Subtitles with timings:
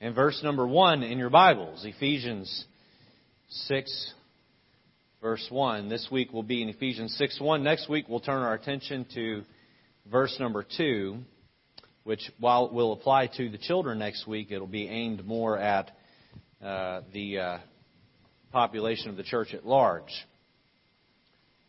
[0.00, 1.84] and verse number 1 in your Bibles.
[1.84, 2.64] Ephesians
[3.50, 4.12] 6,
[5.20, 5.90] verse 1.
[5.90, 7.62] This week will be in Ephesians 6 1.
[7.62, 9.42] Next week we'll turn our attention to
[10.10, 11.18] verse number 2,
[12.04, 15.90] which, while it will apply to the children next week, it'll be aimed more at
[16.64, 17.58] uh, the uh,
[18.52, 20.12] population of the church at large.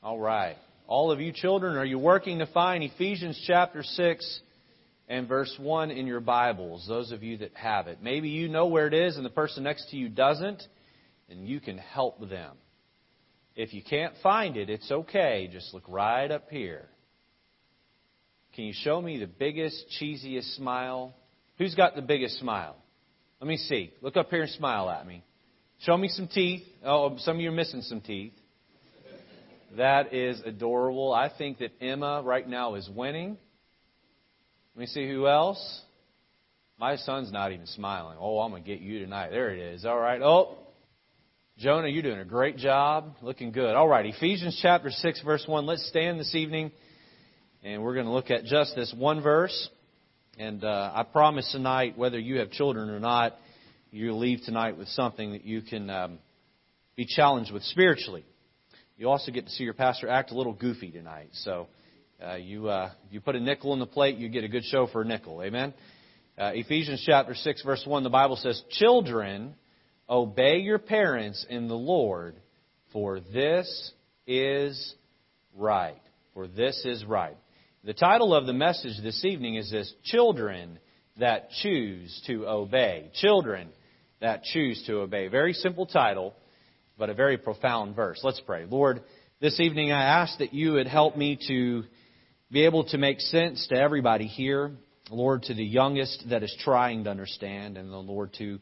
[0.01, 0.55] All right.
[0.87, 4.39] All of you children, are you working to find Ephesians chapter 6
[5.11, 6.85] and verse 1 in your Bibles?
[6.87, 7.99] Those of you that have it.
[8.01, 10.63] Maybe you know where it is and the person next to you doesn't,
[11.29, 12.55] and you can help them.
[13.53, 15.49] If you can't find it, it's okay.
[15.51, 16.85] Just look right up here.
[18.55, 21.13] Can you show me the biggest, cheesiest smile?
[21.57, 22.77] Who's got the biggest smile?
[23.41, 23.91] Let me see.
[24.01, 25.25] Look up here and smile at me.
[25.79, 26.63] Show me some teeth.
[26.85, 28.33] Oh, some of you are missing some teeth.
[29.75, 31.13] That is adorable.
[31.13, 33.37] I think that Emma right now is winning.
[34.73, 35.81] Let me see who else.
[36.79, 38.17] My son's not even smiling.
[38.19, 39.29] Oh, I'm going to get you tonight.
[39.29, 39.83] There it is.
[39.85, 40.21] All right.
[40.21, 40.59] Oh,
[41.57, 43.15] Jonah, you're doing a great job.
[43.21, 43.75] Looking good.
[43.75, 44.05] All right.
[44.05, 45.65] Ephesians chapter 6, verse 1.
[45.65, 46.71] Let's stand this evening,
[47.61, 49.69] and we're going to look at just this one verse.
[50.39, 53.35] And uh, I promise tonight, whether you have children or not,
[53.91, 56.19] you leave tonight with something that you can um,
[56.95, 58.23] be challenged with spiritually.
[58.95, 61.31] You also get to see your pastor act a little goofy tonight.
[61.33, 61.67] So
[62.25, 64.87] uh, you uh, you put a nickel in the plate, you get a good show
[64.87, 65.41] for a nickel.
[65.41, 65.73] Amen.
[66.37, 69.55] Uh, Ephesians chapter six verse one, the Bible says, "Children,
[70.09, 72.35] obey your parents in the Lord,
[72.93, 73.91] for this
[74.27, 74.95] is
[75.55, 76.01] right.
[76.33, 77.37] For this is right."
[77.83, 80.79] The title of the message this evening is this: "Children
[81.17, 83.69] that choose to obey." Children
[84.19, 85.27] that choose to obey.
[85.27, 86.35] Very simple title
[86.97, 88.19] but a very profound verse.
[88.23, 88.65] Let's pray.
[88.69, 89.01] Lord,
[89.39, 91.83] this evening I ask that you would help me to
[92.51, 94.71] be able to make sense to everybody here.
[95.09, 98.59] Lord, to the youngest that is trying to understand, and the Lord, to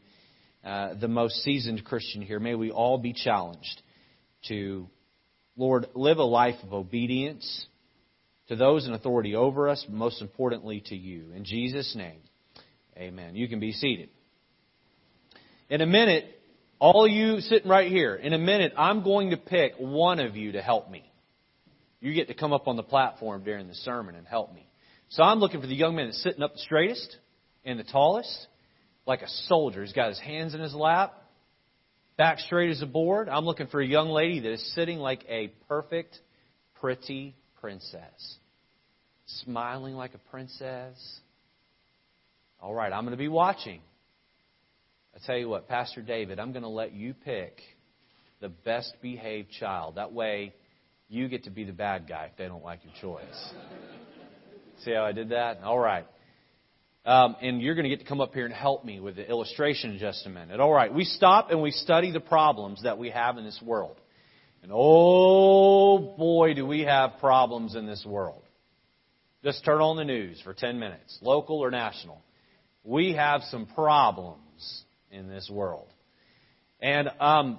[0.64, 2.40] uh, the most seasoned Christian here.
[2.40, 3.82] May we all be challenged
[4.48, 4.88] to,
[5.56, 7.66] Lord, live a life of obedience
[8.48, 11.32] to those in authority over us, but most importantly to you.
[11.34, 12.20] In Jesus' name,
[12.96, 13.36] amen.
[13.36, 14.08] You can be seated.
[15.68, 16.24] In a minute,
[16.78, 20.52] all you sitting right here, in a minute, I'm going to pick one of you
[20.52, 21.09] to help me.
[22.00, 24.66] You get to come up on the platform during the sermon and help me.
[25.10, 27.16] So I'm looking for the young man that's sitting up the straightest
[27.64, 28.46] and the tallest,
[29.06, 29.82] like a soldier.
[29.82, 31.14] He's got his hands in his lap,
[32.16, 33.28] back straight as a board.
[33.28, 36.18] I'm looking for a young lady that is sitting like a perfect,
[36.80, 38.36] pretty princess,
[39.44, 40.96] smiling like a princess.
[42.62, 43.80] All right, I'm going to be watching.
[45.14, 47.60] I tell you what, Pastor David, I'm going to let you pick
[48.40, 49.96] the best behaved child.
[49.96, 50.54] That way,
[51.10, 53.52] you get to be the bad guy if they don't like your choice.
[54.84, 55.60] See how I did that?
[55.62, 56.06] All right.
[57.04, 59.28] Um, and you're going to get to come up here and help me with the
[59.28, 60.60] illustration in just a minute.
[60.60, 60.94] All right.
[60.94, 63.96] We stop and we study the problems that we have in this world.
[64.62, 68.42] And oh boy, do we have problems in this world.
[69.42, 72.22] Just turn on the news for 10 minutes, local or national.
[72.84, 75.88] We have some problems in this world.
[76.80, 77.58] And um,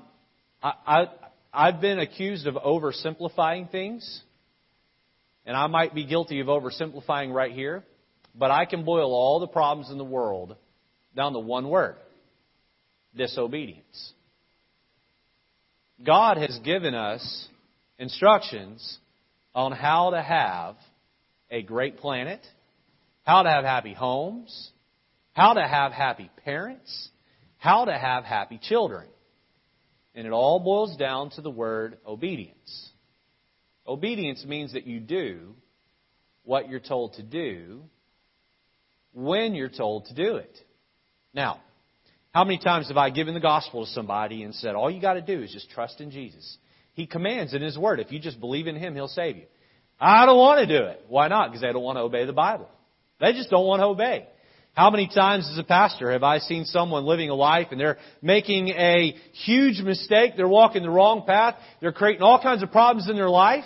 [0.63, 1.07] I, I,
[1.53, 4.21] I've been accused of oversimplifying things,
[5.45, 7.83] and I might be guilty of oversimplifying right here,
[8.33, 10.55] but I can boil all the problems in the world
[11.15, 11.95] down to one word
[13.15, 14.13] disobedience.
[16.05, 17.47] God has given us
[17.99, 18.97] instructions
[19.53, 20.77] on how to have
[21.49, 22.39] a great planet,
[23.23, 24.71] how to have happy homes,
[25.33, 27.09] how to have happy parents,
[27.57, 29.05] how to have happy children.
[30.13, 32.89] And it all boils down to the word obedience.
[33.87, 35.55] Obedience means that you do
[36.43, 37.81] what you're told to do
[39.13, 40.57] when you're told to do it.
[41.33, 41.61] Now,
[42.33, 45.13] how many times have I given the gospel to somebody and said, all you got
[45.13, 46.57] to do is just trust in Jesus?
[46.93, 47.99] He commands in His Word.
[47.99, 49.45] If you just believe in Him, He'll save you.
[49.99, 51.05] I don't want to do it.
[51.07, 51.49] Why not?
[51.49, 52.69] Because they don't want to obey the Bible.
[53.19, 54.27] They just don't want to obey.
[54.73, 57.97] How many times as a pastor have I seen someone living a life and they're
[58.21, 63.09] making a huge mistake, they're walking the wrong path, they're creating all kinds of problems
[63.09, 63.65] in their life,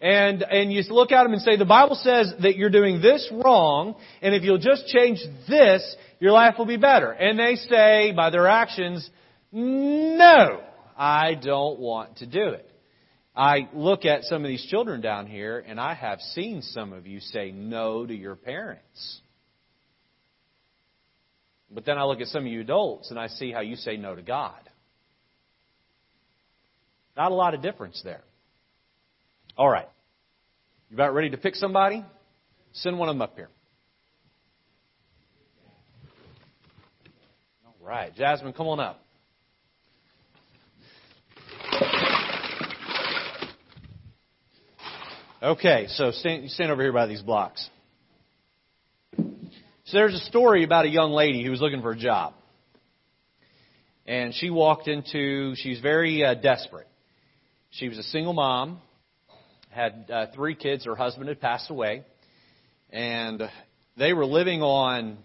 [0.00, 3.28] and, and you look at them and say, the Bible says that you're doing this
[3.32, 7.10] wrong, and if you'll just change this, your life will be better.
[7.10, 9.08] And they say, by their actions,
[9.52, 10.62] no,
[10.96, 12.70] I don't want to do it.
[13.36, 17.06] I look at some of these children down here, and I have seen some of
[17.06, 19.20] you say no to your parents.
[21.70, 23.96] But then I look at some of you adults and I see how you say
[23.96, 24.58] no to God.
[27.16, 28.22] Not a lot of difference there.
[29.56, 29.88] All right.
[30.88, 32.04] You about ready to pick somebody?
[32.72, 33.48] Send one of them up here.
[37.66, 38.14] All right.
[38.14, 39.00] Jasmine, come on up.
[45.40, 47.68] Okay, so stand, stand over here by these blocks.
[49.90, 52.34] So there's a story about a young lady who was looking for a job.
[54.06, 56.88] And she walked into, she's very uh, desperate.
[57.70, 58.82] She was a single mom,
[59.70, 62.04] had uh, three kids, her husband had passed away,
[62.90, 63.42] and
[63.96, 65.16] they were living on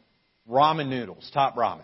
[0.49, 1.83] ramen noodles, top ramen.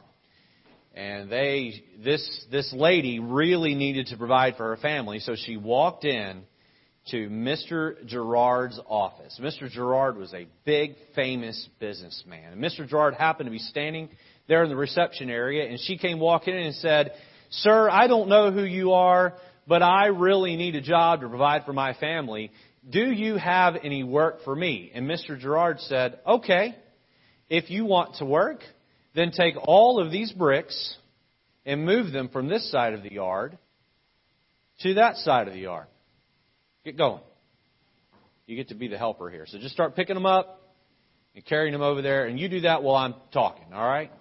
[0.96, 6.06] And they, this, this lady really needed to provide for her family, so she walked
[6.06, 6.44] in
[7.12, 8.06] to Mr.
[8.06, 9.40] Gerard's office.
[9.42, 9.70] Mr.
[9.70, 12.54] Gerard was a big, famous businessman.
[12.54, 12.88] And Mr.
[12.88, 14.10] Gerard happened to be standing
[14.48, 17.14] there in the reception area, and she came walking in and said,
[17.52, 19.36] Sir, I don't know who you are,
[19.68, 22.52] but I really need a job to provide for my family.
[22.90, 24.92] Do you have any work for me?
[24.94, 25.40] And Mr.
[25.40, 26.76] Gerard said, Okay,
[27.50, 28.62] if you want to work,
[29.16, 30.98] then take all of these bricks
[31.66, 33.58] and move them from this side of the yard
[34.82, 35.88] to that side of the yard.
[36.90, 37.22] Get going.
[38.48, 39.46] You get to be the helper here.
[39.48, 40.74] So just start picking them up
[41.36, 44.12] and carrying them over there, and you do that while I'm talking, all right?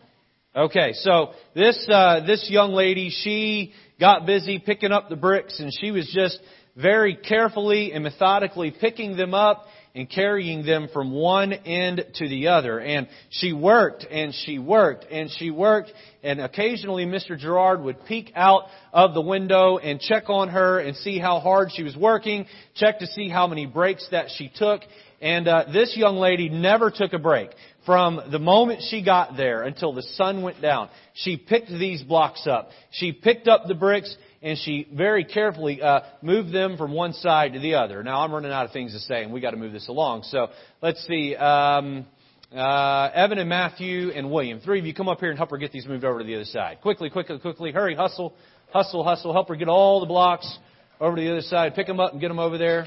[0.54, 5.72] Okay, so this uh, this young lady, she got busy picking up the bricks, and
[5.80, 6.38] she was just
[6.76, 12.48] very carefully and methodically picking them up and carrying them from one end to the
[12.48, 12.78] other.
[12.78, 15.92] And she worked and she worked and she worked
[16.22, 17.38] and occasionally Mr.
[17.38, 21.70] Gerard would peek out of the window and check on her and see how hard
[21.72, 24.82] she was working, check to see how many breaks that she took.
[25.20, 27.50] And uh, this young lady never took a break.
[27.84, 32.46] From the moment she got there until the sun went down, she picked these blocks
[32.46, 32.70] up.
[32.90, 37.54] She picked up the bricks and she very carefully uh, moved them from one side
[37.54, 38.02] to the other.
[38.02, 40.22] Now I'm running out of things to say, and we got to move this along.
[40.24, 40.48] So
[40.80, 41.34] let's see.
[41.34, 42.06] Um,
[42.54, 45.58] uh, Evan and Matthew and William, three of you, come up here and help her
[45.58, 46.80] get these moved over to the other side.
[46.80, 48.32] Quickly, quickly, quickly, hurry, hustle,
[48.70, 49.32] hustle, hustle.
[49.32, 50.58] Help her get all the blocks
[51.00, 51.74] over to the other side.
[51.74, 52.86] Pick them up and get them over there.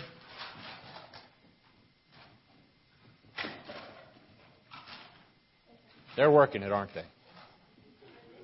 [6.15, 7.05] They're working it, aren't they?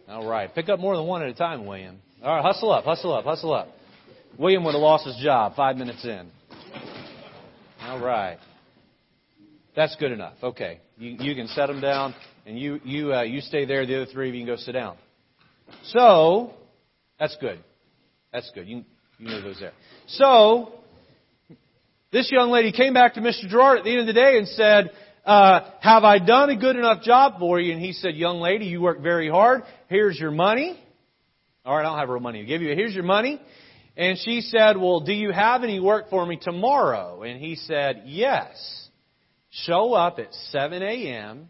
[0.07, 0.53] All right.
[0.53, 1.99] Pick up more than one at a time, William.
[2.23, 3.69] All right, hustle up, hustle up, hustle up.
[4.39, 6.27] William would have lost his job five minutes in.
[7.81, 8.39] All right.
[9.75, 10.33] That's good enough.
[10.41, 10.79] Okay.
[10.97, 12.15] You, you can set them down,
[12.47, 13.85] and you, you, uh, you stay there.
[13.85, 14.97] The other three of you can go sit down.
[15.85, 16.53] So,
[17.19, 17.59] that's good.
[18.33, 18.67] That's good.
[18.67, 18.83] You,
[19.19, 19.73] you know those there.
[20.07, 20.71] So,
[22.11, 23.47] this young lady came back to Mr.
[23.47, 24.89] Gerard at the end of the day and said,
[25.23, 27.73] uh, have I done a good enough job for you?
[27.73, 29.61] And he said, young lady, you work very hard.
[29.87, 30.79] Here's your money.
[31.67, 32.73] All right, I don't have real money to give you.
[32.73, 33.41] Here's your money.
[33.97, 37.23] And she said, Well, do you have any work for me tomorrow?
[37.23, 38.87] And he said, Yes.
[39.49, 41.49] Show up at 7 a.m.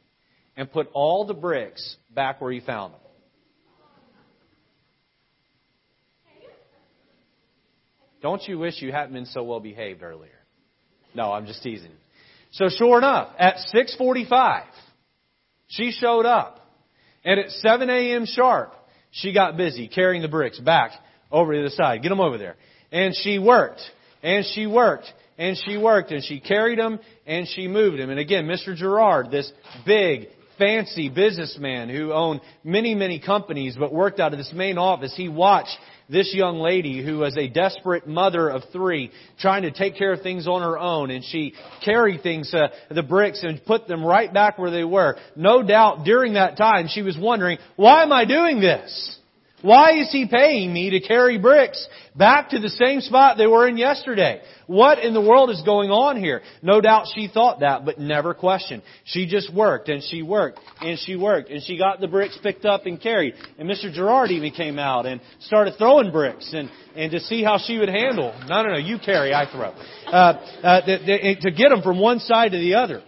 [0.55, 3.01] and put all the bricks back where you found them.
[8.23, 10.31] Don't you wish you hadn't been so well behaved earlier?
[11.13, 11.91] No, I'm just teasing.
[12.53, 14.63] So sure enough, at 6:45,
[15.67, 16.67] she showed up,
[17.23, 18.25] and at 7 a.m.
[18.25, 18.73] sharp,
[19.11, 20.91] she got busy carrying the bricks back
[21.31, 22.01] over to the side.
[22.01, 22.55] Get them over there.
[22.91, 23.81] And she worked,
[24.23, 28.09] and she worked, and she worked, and she carried them, and she moved them.
[28.09, 28.75] And again, Mr.
[28.75, 29.51] Gerard, this
[29.85, 35.13] big, fancy businessman who owned many, many companies but worked out of this main office,
[35.15, 35.77] he watched
[36.09, 40.21] this young lady who was a desperate mother of three trying to take care of
[40.21, 44.33] things on her own and she carried things, uh, the bricks and put them right
[44.33, 45.17] back where they were.
[45.35, 49.19] No doubt during that time she was wondering, why am I doing this?
[49.63, 53.67] Why is he paying me to carry bricks back to the same spot they were
[53.67, 54.41] in yesterday?
[54.67, 56.41] What in the world is going on here?
[56.61, 58.83] No doubt she thought that, but never questioned.
[59.05, 62.65] She just worked and she worked and she worked and she got the bricks picked
[62.65, 63.33] up and carried.
[63.57, 63.91] And Mr.
[63.91, 67.89] Gerard even came out and started throwing bricks and, and to see how she would
[67.89, 68.39] handle.
[68.47, 69.73] No, no, no, you carry, I throw.
[70.05, 70.33] Uh,
[70.63, 73.01] uh, to get them from one side to the other.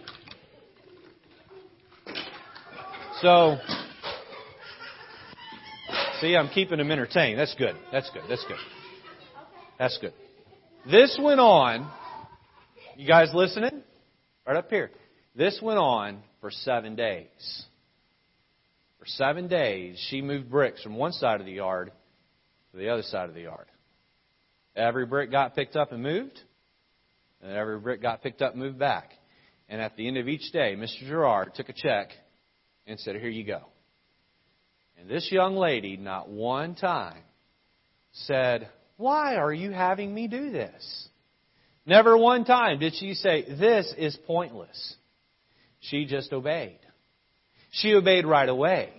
[3.22, 3.58] So,
[6.20, 7.38] See, I'm keeping them entertained.
[7.38, 7.76] That's good.
[7.92, 8.22] That's good.
[8.28, 8.58] That's good.
[9.78, 10.12] That's good.
[10.90, 11.90] This went on.
[12.96, 13.82] You guys listening?
[14.46, 14.90] Right up here.
[15.34, 17.64] This went on for seven days.
[18.98, 21.90] For seven days, she moved bricks from one side of the yard
[22.72, 23.66] to the other side of the yard.
[24.76, 26.38] Every brick got picked up and moved,
[27.42, 29.12] and every brick got picked up and moved back.
[29.70, 31.08] And at the end of each day, Mr.
[31.08, 32.10] Gerard took a check
[32.86, 33.69] and said, Here you go.
[35.00, 37.22] And this young lady, not one time,
[38.12, 41.08] said, Why are you having me do this?
[41.86, 44.94] Never one time did she say, This is pointless.
[45.80, 46.78] She just obeyed.
[47.72, 48.92] She obeyed right away.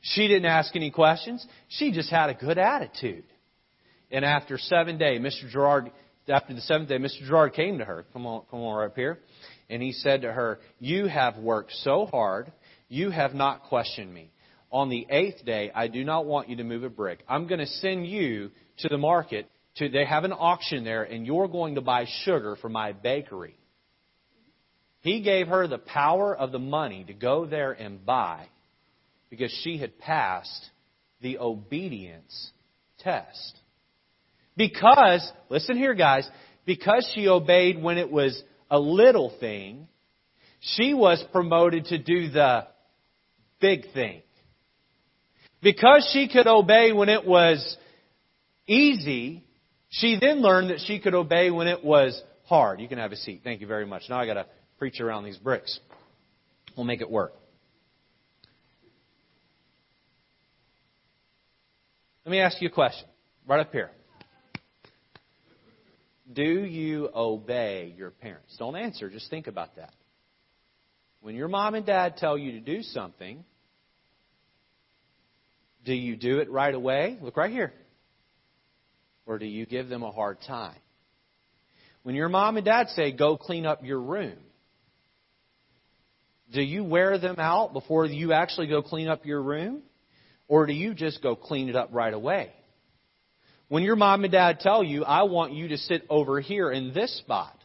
[0.00, 1.46] She didn't ask any questions.
[1.68, 3.24] She just had a good attitude.
[4.10, 5.48] And after seven days, Mr.
[5.48, 5.92] Gerard,
[6.28, 7.24] after the seventh day, Mr.
[7.24, 8.04] Gerard came to her.
[8.12, 9.20] Come on, come on right up here.
[9.70, 12.50] And he said to her, You have worked so hard.
[12.88, 14.32] You have not questioned me.
[14.72, 17.22] On the eighth day, I do not want you to move a brick.
[17.28, 19.46] I'm going to send you to the market.
[19.76, 23.56] To, they have an auction there, and you're going to buy sugar for my bakery.
[25.02, 28.46] He gave her the power of the money to go there and buy
[29.28, 30.70] because she had passed
[31.20, 32.50] the obedience
[33.00, 33.56] test.
[34.56, 36.28] Because, listen here, guys,
[36.64, 39.88] because she obeyed when it was a little thing,
[40.60, 42.66] she was promoted to do the
[43.60, 44.22] big thing.
[45.62, 47.76] Because she could obey when it was
[48.66, 49.44] easy,
[49.90, 52.80] she then learned that she could obey when it was hard.
[52.80, 53.42] You can have a seat.
[53.44, 54.02] Thank you very much.
[54.08, 54.46] Now I got to
[54.78, 55.78] preach around these bricks.
[56.76, 57.32] We'll make it work.
[62.24, 63.06] Let me ask you a question.
[63.46, 63.90] Right up here.
[66.32, 68.56] Do you obey your parents?
[68.58, 69.92] Don't answer, just think about that.
[71.20, 73.44] When your mom and dad tell you to do something,
[75.84, 77.18] do you do it right away?
[77.20, 77.72] Look right here.
[79.26, 80.76] Or do you give them a hard time?
[82.02, 84.36] When your mom and dad say, go clean up your room,
[86.52, 89.82] do you wear them out before you actually go clean up your room?
[90.48, 92.50] Or do you just go clean it up right away?
[93.68, 96.92] When your mom and dad tell you, I want you to sit over here in
[96.92, 97.56] this spot,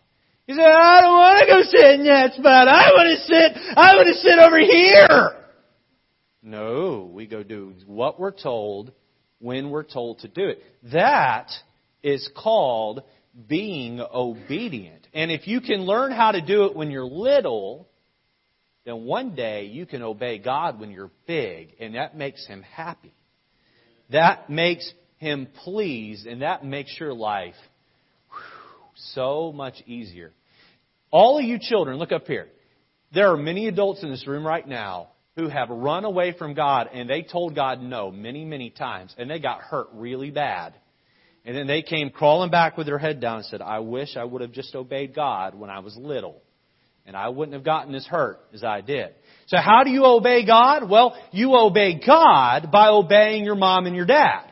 [0.46, 2.70] you say, I don't want to go sit in that spot.
[2.70, 5.47] I want to sit, I want to sit over here.
[6.42, 8.92] No, we go do what we're told
[9.40, 10.64] when we're told to do it.
[10.92, 11.50] That
[12.04, 13.04] is called
[13.48, 15.08] being obedient.
[15.14, 17.88] And if you can learn how to do it when you're little,
[18.86, 23.14] then one day you can obey God when you're big, and that makes Him happy.
[24.12, 27.56] That makes Him pleased, and that makes your life
[28.30, 30.32] whew, so much easier.
[31.12, 32.48] All of you children, look up here.
[33.14, 36.90] There are many adults in this room right now who have run away from God
[36.92, 40.74] and they told God no many, many times, and they got hurt really bad.
[41.46, 44.24] And then they came crawling back with their head down and said, I wish I
[44.26, 46.42] would have just obeyed God when I was little
[47.06, 49.14] and I wouldn't have gotten as hurt as I did.
[49.46, 50.90] So how do you obey God?
[50.90, 54.44] Well, you obey God by obeying your mom and your dad.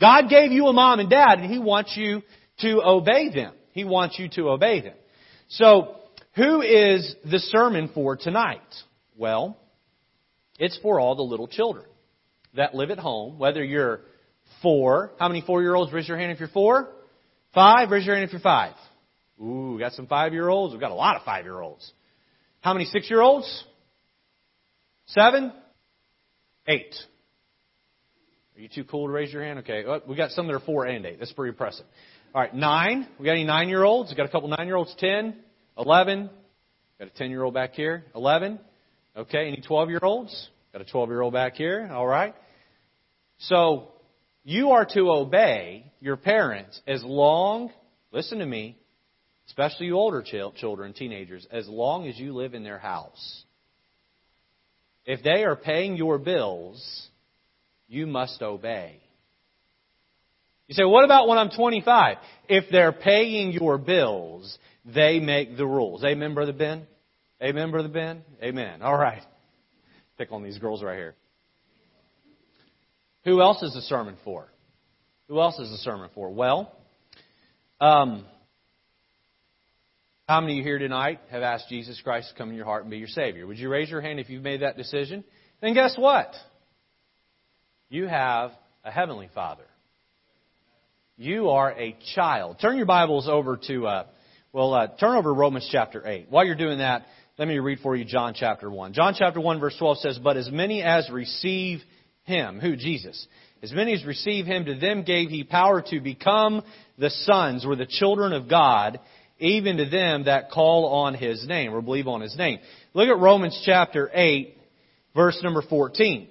[0.00, 2.22] God gave you a mom and dad and He wants you
[2.60, 3.54] to obey them.
[3.72, 4.94] He wants you to obey them.
[5.48, 5.96] So,
[6.34, 8.60] who is the sermon for tonight?
[9.16, 9.58] Well,
[10.58, 11.86] it's for all the little children
[12.54, 14.00] that live at home, whether you're
[14.60, 15.12] four.
[15.18, 15.92] How many four year olds?
[15.92, 16.88] Raise your hand if you're four.
[17.54, 17.90] Five?
[17.90, 18.74] Raise your hand if you're five.
[19.40, 20.72] Ooh, we got some five year olds.
[20.72, 21.90] We've got a lot of five year olds.
[22.60, 23.64] How many six year olds?
[25.06, 25.52] Seven?
[26.66, 26.94] Eight.
[28.56, 29.60] Are you too cool to raise your hand?
[29.60, 29.84] Okay.
[29.86, 31.18] Oh, we got some that are four and eight.
[31.18, 31.86] That's pretty impressive.
[32.34, 32.54] All right.
[32.54, 33.08] Nine.
[33.18, 34.10] We got any nine year olds?
[34.10, 34.94] We got a couple nine year olds.
[34.98, 35.36] Ten.
[35.76, 36.30] Eleven.
[36.98, 38.04] Got a ten year old back here.
[38.14, 38.60] Eleven.
[39.16, 39.48] Okay.
[39.48, 40.48] Any twelve year olds?
[40.72, 41.88] Got a twelve year old back here.
[41.92, 42.34] All right.
[43.38, 43.88] So
[44.44, 47.70] you are to obey your parents as long,
[48.10, 48.76] listen to me,
[49.46, 53.44] especially you older children, teenagers, as long as you live in their house.
[55.04, 57.08] If they are paying your bills,
[57.88, 59.00] you must obey.
[60.68, 62.16] You say, what about when I'm 25?
[62.48, 66.02] If they're paying your bills, they make the rules.
[66.04, 66.86] Amen, Brother Ben?
[67.42, 68.22] Amen, Brother Ben?
[68.40, 68.82] Amen.
[68.82, 69.22] All right.
[70.16, 71.16] Pick on these girls right here.
[73.24, 74.46] Who else is the sermon for?
[75.26, 76.30] Who else is the sermon for?
[76.30, 76.72] Well,
[77.80, 78.24] um,
[80.28, 82.82] how many of you here tonight have asked Jesus Christ to come in your heart
[82.82, 83.44] and be your Savior?
[83.44, 85.24] Would you raise your hand if you've made that decision?
[85.60, 86.32] Then guess what?
[87.88, 88.52] You have
[88.84, 89.64] a Heavenly Father.
[91.16, 92.58] You are a child.
[92.60, 94.06] Turn your Bibles over to, uh,
[94.52, 96.26] well, uh, turn over Romans chapter 8.
[96.30, 97.04] While you're doing that,
[97.42, 98.92] let me read for you John chapter 1.
[98.92, 101.80] John chapter 1 verse 12 says, But as many as receive
[102.22, 102.76] Him, who?
[102.76, 103.26] Jesus.
[103.64, 106.62] As many as receive Him, to them gave He power to become
[106.98, 109.00] the sons or the children of God,
[109.40, 112.60] even to them that call on His name or believe on His name.
[112.94, 114.56] Look at Romans chapter 8,
[115.12, 116.28] verse number 14.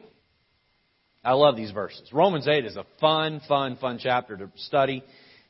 [1.26, 2.08] I love these verses.
[2.14, 5.04] Romans 8 is a fun, fun, fun chapter to study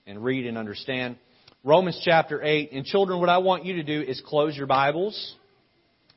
[0.08, 1.18] and read and understand.
[1.64, 2.72] Romans chapter 8.
[2.72, 5.36] And children, what I want you to do is close your Bibles,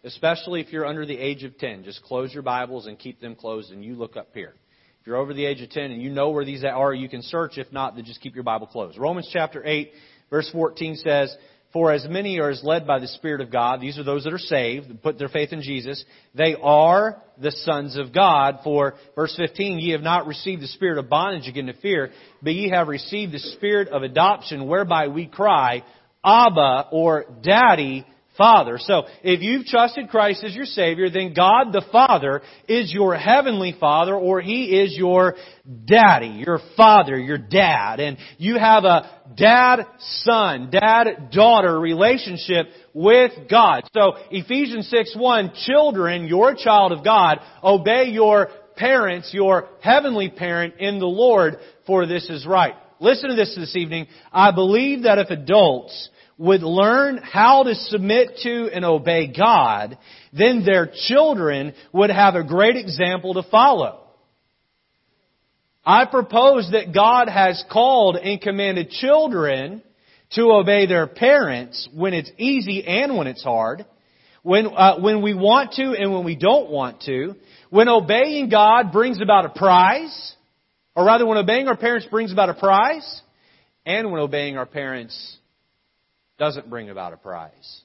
[0.05, 1.85] especially if you're under the age of 10.
[1.85, 4.55] Just close your Bibles and keep them closed and you look up here.
[5.01, 7.23] If you're over the age of 10 and you know where these are, you can
[7.23, 7.59] search.
[7.59, 8.99] If not, then just keep your Bible closed.
[8.99, 9.93] Romans chapter 8,
[10.31, 11.37] Verse 14 says,
[11.73, 14.33] For as many are as led by the Spirit of God, these are those that
[14.33, 18.59] are saved, put their faith in Jesus, they are the sons of God.
[18.65, 22.11] For, verse 15, ye have not received the spirit of bondage again to fear,
[22.43, 25.85] but ye have received the spirit of adoption, whereby we cry,
[26.25, 28.79] Abba, or Daddy, Father.
[28.79, 33.77] So, if you've trusted Christ as your Savior, then God the Father is your Heavenly
[33.79, 35.37] Father, or He is your
[35.85, 38.01] Daddy, your Father, your Dad.
[38.01, 43.85] And you have a dad-son, dad-daughter relationship with God.
[43.95, 50.29] So, Ephesians 6 1, children, you're a child of God, obey your parents, your heavenly
[50.29, 52.75] parent in the Lord, for this is right.
[53.01, 54.07] Listen to this this evening.
[54.33, 59.99] I believe that if adults would learn how to submit to and obey God,
[60.33, 64.01] then their children would have a great example to follow.
[65.87, 69.83] I propose that God has called and commanded children
[70.33, 73.85] to obey their parents when it's easy and when it's hard,
[74.43, 77.37] when, uh, when we want to and when we don't want to,
[77.71, 80.35] when obeying God brings about a prize,
[80.97, 83.23] or rather when obeying our parents brings about a prize,
[83.87, 85.37] and when obeying our parents
[86.45, 87.81] doesn't bring about a prize.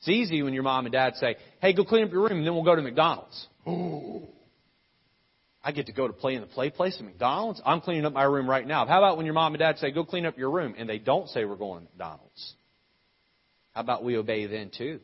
[0.00, 2.46] It's easy when your mom and dad say, hey, go clean up your room and
[2.46, 3.46] then we'll go to McDonald's.
[5.66, 7.62] I get to go to play in the play place at McDonald's.
[7.64, 8.84] I'm cleaning up my room right now.
[8.84, 10.98] How about when your mom and dad say, go clean up your room, and they
[10.98, 12.54] don't say we're going to McDonald's?
[13.72, 15.00] How about we obey then too?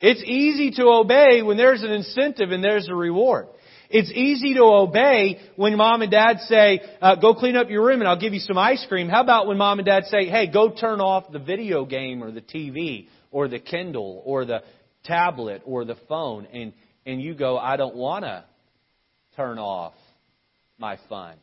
[0.00, 3.48] It's easy to obey when there's an incentive and there's a reward.
[3.96, 8.00] It's easy to obey when mom and dad say, uh, go clean up your room
[8.00, 9.08] and I'll give you some ice cream.
[9.08, 12.32] How about when mom and dad say, hey, go turn off the video game or
[12.32, 14.64] the TV or the Kindle or the
[15.04, 16.72] tablet or the phone and,
[17.06, 18.44] and you go, I don't want to
[19.36, 19.94] turn off
[20.76, 21.36] my fun.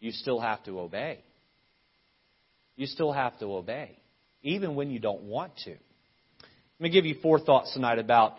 [0.00, 1.20] You still have to obey.
[2.76, 3.96] You still have to obey,
[4.42, 5.70] even when you don't want to.
[5.70, 5.78] Let
[6.78, 8.34] me give you four thoughts tonight about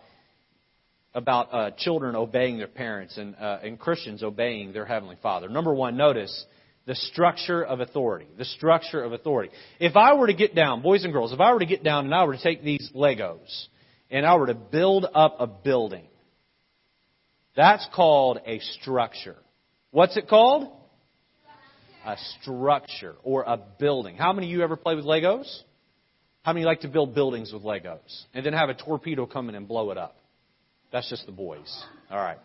[1.13, 5.49] about uh, children obeying their parents and, uh, and Christians obeying their Heavenly Father.
[5.49, 6.45] Number one, notice
[6.85, 8.27] the structure of authority.
[8.37, 9.51] The structure of authority.
[9.79, 12.05] If I were to get down, boys and girls, if I were to get down
[12.05, 13.67] and I were to take these Legos
[14.09, 16.07] and I were to build up a building,
[17.55, 19.35] that's called a structure.
[19.91, 20.71] What's it called?
[22.05, 24.15] A structure or a building.
[24.15, 25.61] How many of you ever play with Legos?
[26.43, 29.55] How many like to build buildings with Legos and then have a torpedo come in
[29.55, 30.15] and blow it up?
[30.91, 31.83] That's just the boys.
[32.09, 32.39] All right.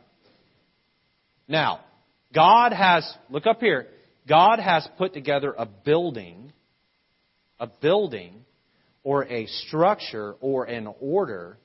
[1.49, 1.81] Now,
[2.35, 3.89] God has, look up here,
[4.29, 6.53] God has put together a building,
[7.61, 8.45] a building,
[9.05, 11.59] or a structure, or an order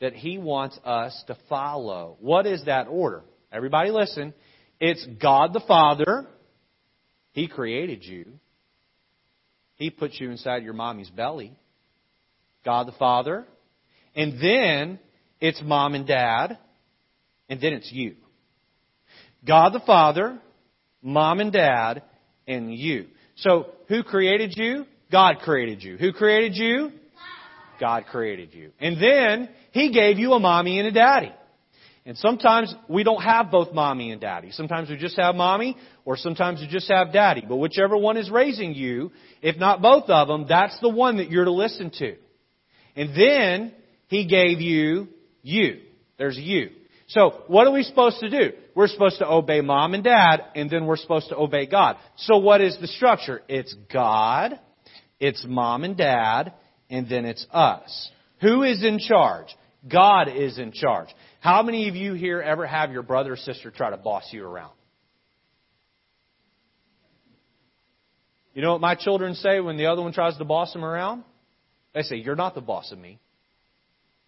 [0.00, 2.16] that He wants us to follow.
[2.20, 3.22] What is that order?
[3.52, 4.34] Everybody listen.
[4.80, 6.26] It's God the Father.
[7.32, 8.26] He created you.
[9.76, 11.52] He put you inside your mommy's belly.
[12.64, 13.44] God the Father.
[14.14, 14.98] And then
[15.44, 16.56] it's mom and dad,
[17.50, 18.14] and then it's you.
[19.46, 20.38] God the Father,
[21.02, 22.02] mom and dad,
[22.48, 23.08] and you.
[23.36, 24.86] So, who created you?
[25.12, 25.98] God created you.
[25.98, 26.92] Who created you?
[27.78, 28.70] God created you.
[28.80, 31.32] And then, He gave you a mommy and a daddy.
[32.06, 34.50] And sometimes we don't have both mommy and daddy.
[34.50, 35.76] Sometimes we just have mommy,
[36.06, 37.44] or sometimes we just have daddy.
[37.46, 41.30] But whichever one is raising you, if not both of them, that's the one that
[41.30, 42.16] you're to listen to.
[42.96, 43.74] And then,
[44.08, 45.08] He gave you
[45.44, 45.80] you.
[46.18, 46.70] There's you.
[47.06, 48.52] So, what are we supposed to do?
[48.74, 51.96] We're supposed to obey mom and dad, and then we're supposed to obey God.
[52.16, 53.42] So, what is the structure?
[53.46, 54.58] It's God,
[55.20, 56.54] it's mom and dad,
[56.88, 58.10] and then it's us.
[58.40, 59.46] Who is in charge?
[59.86, 61.08] God is in charge.
[61.40, 64.44] How many of you here ever have your brother or sister try to boss you
[64.44, 64.72] around?
[68.54, 71.24] You know what my children say when the other one tries to boss them around?
[71.92, 73.18] They say, You're not the boss of me.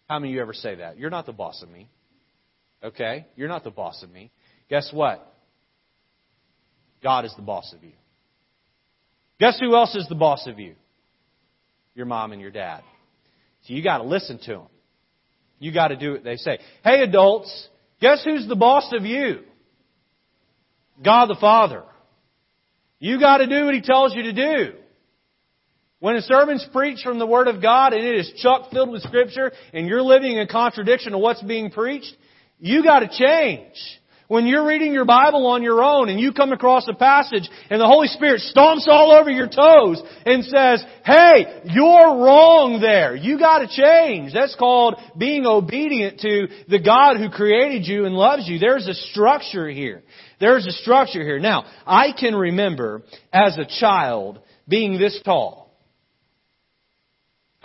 [0.09, 0.99] How many of you ever say that?
[0.99, 1.89] You're not the boss of me.
[2.83, 3.27] Okay?
[3.37, 4.31] You're not the boss of me.
[4.69, 5.33] Guess what?
[7.03, 7.93] God is the boss of you.
[9.39, 10.75] Guess who else is the boss of you?
[11.95, 12.83] Your mom and your dad.
[13.67, 14.67] So you got to listen to them.
[15.59, 16.59] You got to do what they say.
[16.85, 17.69] Hey, adults,
[18.01, 19.41] guess who's the boss of you?
[21.03, 21.83] God the Father.
[22.99, 24.73] You got to do what He tells you to do.
[25.99, 29.03] When a sermon's preached from the Word of God and it is chock filled with
[29.03, 32.15] Scripture and you're living in contradiction to what's being preached,
[32.59, 33.75] you gotta change.
[34.29, 37.81] When you're reading your Bible on your own and you come across a passage and
[37.81, 43.17] the Holy Spirit stomps all over your toes and says, hey, you're wrong there.
[43.17, 44.35] You gotta change.
[44.35, 48.59] That's called being obedient to the God who created you and loves you.
[48.59, 50.03] There's a structure here.
[50.41, 51.39] There's a structure here.
[51.39, 55.66] Now, I can remember as a child being this tall.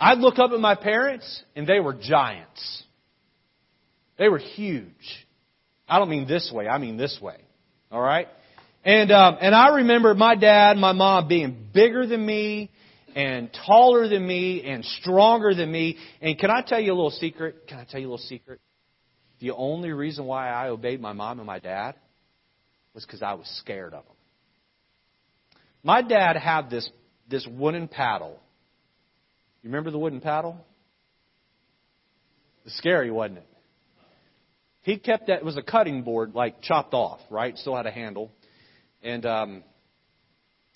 [0.02, 2.82] I'd look up at my parents, and they were giants.
[4.18, 5.26] They were huge.
[5.88, 7.36] I don't mean this way, I mean this way.
[7.92, 8.26] All right?
[8.84, 12.68] And, um, and I remember my dad my mom being bigger than me,
[13.14, 15.98] and taller than me, and stronger than me.
[16.20, 17.68] And can I tell you a little secret?
[17.68, 18.60] Can I tell you a little secret?
[19.38, 21.94] The only reason why I obeyed my mom and my dad
[22.92, 24.16] was because I was scared of them.
[25.84, 26.90] My dad had this,
[27.30, 28.40] this wooden paddle.
[29.62, 30.56] You remember the wooden paddle?
[32.60, 33.46] It was scary, wasn't it?
[34.82, 37.56] He kept that, it was a cutting board, like chopped off, right?
[37.56, 38.32] Still had a handle.
[39.02, 39.62] And um,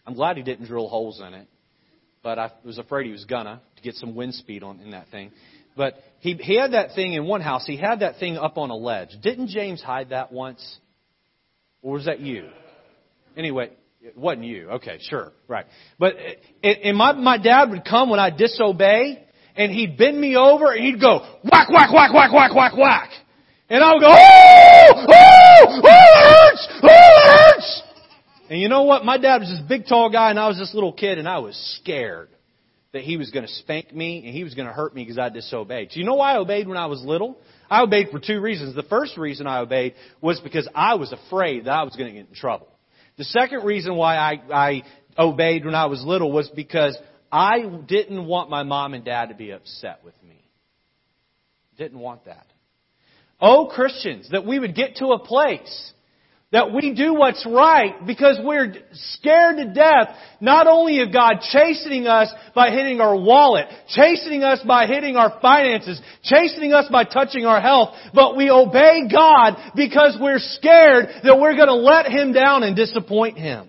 [0.06, 1.48] I'm glad he didn't drill holes in it,
[2.22, 5.08] but I was afraid he was gonna to get some wind speed on in that
[5.10, 5.32] thing.
[5.76, 7.66] But he he had that thing in one house.
[7.66, 9.10] He had that thing up on a ledge.
[9.22, 10.78] Didn't James hide that once?
[11.82, 12.48] Or was that you?
[13.36, 13.70] Anyway,
[14.00, 14.68] it wasn't you.
[14.70, 15.66] Okay, sure, right.
[15.98, 16.14] But
[16.62, 20.84] and my my dad would come when I disobey, and he'd bend me over and
[20.84, 23.10] he'd go whack whack whack whack whack whack whack,
[23.68, 27.82] and I would go oh oh oh it hurts oh it hurts.
[28.48, 29.04] And you know what?
[29.04, 31.38] My dad was this big tall guy, and I was this little kid, and I
[31.38, 32.28] was scared
[32.96, 35.18] that he was going to spank me and he was going to hurt me because
[35.18, 35.92] I disobeyed.
[35.92, 37.38] So you know why I obeyed when I was little?
[37.68, 38.74] I obeyed for two reasons.
[38.74, 42.12] The first reason I obeyed was because I was afraid that I was going to
[42.18, 42.68] get in trouble.
[43.18, 44.82] The second reason why I, I
[45.18, 46.96] obeyed when I was little was because
[47.32, 50.40] I didn't want my mom and dad to be upset with me.
[51.78, 52.46] Didn't want that.
[53.40, 55.92] Oh, Christians, that we would get to a place
[56.52, 62.06] that we do what's right because we're scared to death not only of God chastening
[62.06, 67.46] us by hitting our wallet, chastening us by hitting our finances, chastening us by touching
[67.46, 72.32] our health, but we obey God because we're scared that we're going to let Him
[72.32, 73.68] down and disappoint Him.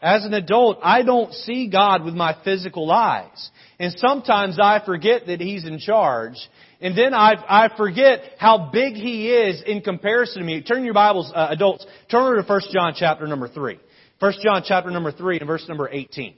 [0.00, 3.50] As an adult, I don't see God with my physical eyes.
[3.80, 6.36] And sometimes I forget that He's in charge
[6.80, 10.62] and then I, I forget how big he is in comparison to me.
[10.62, 13.78] Turn your Bibles, uh, adults, turn to 1 John chapter number 3.
[14.20, 16.34] 1 John chapter number 3 and verse number 18.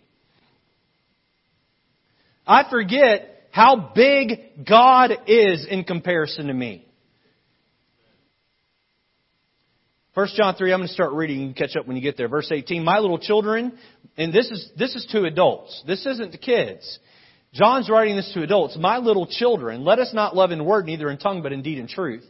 [2.46, 6.86] I forget how big God is in comparison to me.
[10.14, 11.40] 1 John 3, I'm going to start reading.
[11.40, 12.28] You can catch up when you get there.
[12.28, 12.82] Verse 18.
[12.82, 13.78] My little children,
[14.16, 15.82] and this is, this is to adults.
[15.86, 16.98] This isn't to kids.
[17.52, 18.76] John's writing this to adults.
[18.78, 21.74] My little children, let us not love in word, neither in tongue, but indeed in
[21.74, 22.24] deed and truth.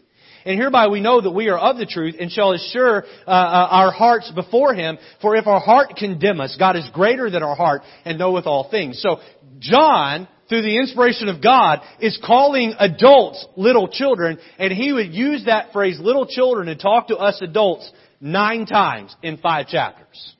[0.46, 3.68] And hereby we know that we are of the truth and shall assure uh, uh,
[3.70, 4.96] our hearts before Him.
[5.20, 8.70] For if our heart condemn us, God is greater than our heart and knoweth all
[8.70, 9.02] things.
[9.02, 9.20] So
[9.58, 15.44] John, through the inspiration of God, is calling adults little children, and he would use
[15.44, 20.34] that phrase little children to talk to us adults nine times in five chapters.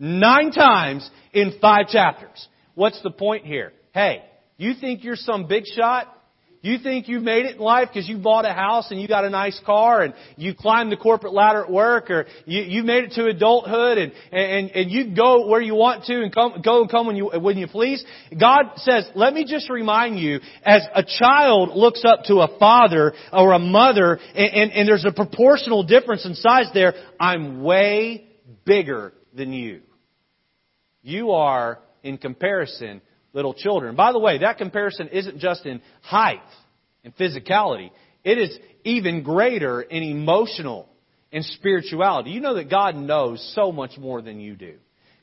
[0.00, 2.48] Nine times in five chapters.
[2.74, 3.72] What's the point here?
[3.94, 4.24] Hey,
[4.56, 6.08] you think you're some big shot?
[6.62, 9.24] You think you've made it in life because you bought a house and you got
[9.24, 13.04] a nice car and you climbed the corporate ladder at work or you, you made
[13.04, 16.80] it to adulthood and, and, and you go where you want to and come, go
[16.80, 18.04] and come when you, when you please.
[18.36, 23.12] God says, let me just remind you, as a child looks up to a father
[23.32, 28.26] or a mother and, and, and there's a proportional difference in size there, I'm way
[28.64, 29.82] bigger than you.
[31.02, 33.00] You are, in comparison,
[33.34, 33.96] little children.
[33.96, 36.40] By the way, that comparison isn't just in height
[37.04, 37.90] and physicality.
[38.22, 40.88] It is even greater in emotional
[41.30, 42.30] and spirituality.
[42.30, 44.76] You know that God knows so much more than you do.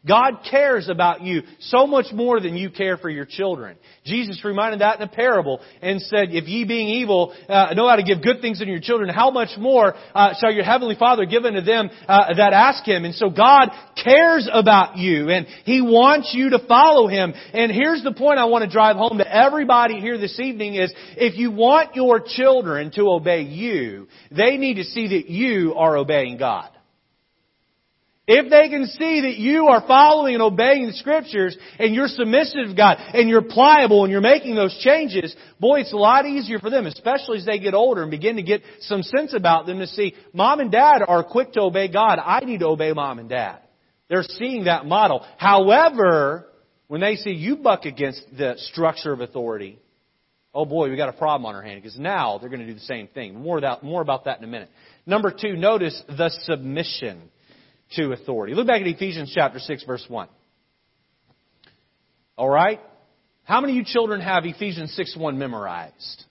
[0.08, 3.78] God cares about you so much more than you care for your children.
[4.04, 7.98] Jesus reminded that in a parable and said, if ye being evil uh, know how
[7.98, 11.26] to give good things to your children, how much more uh, shall your heavenly Father
[11.26, 13.06] give unto them uh, that ask Him?
[13.06, 13.70] And so God
[14.04, 17.34] cares about you and He wants you to follow Him.
[17.54, 20.92] And here's the point I want to drive home to everybody here this evening is
[21.16, 25.96] if you want your children to obey you, they need to see that you are
[25.96, 26.72] obeying God.
[28.28, 32.68] If they can see that you are following and obeying the scriptures and you're submissive
[32.68, 36.60] to God and you're pliable and you're making those changes, boy, it's a lot easier
[36.60, 39.80] for them, especially as they get older and begin to get some sense about them
[39.80, 42.20] to see mom and dad are quick to obey God.
[42.24, 43.60] I need to obey mom and dad.
[44.08, 45.26] They're seeing that model.
[45.38, 46.46] However,
[46.88, 49.80] when they see you buck against the structure of authority,
[50.54, 52.76] oh boy, we got a problem on our hand because now they're going to do
[52.76, 53.34] the same thing.
[53.34, 54.70] More, that, more about that in a minute.
[55.08, 57.24] Number two, notice the submission
[57.96, 58.54] to authority.
[58.54, 60.28] Look back at Ephesians chapter 6 verse 1.
[62.38, 62.80] All right?
[63.44, 66.26] How many of you children have Ephesians 6:1 memorized?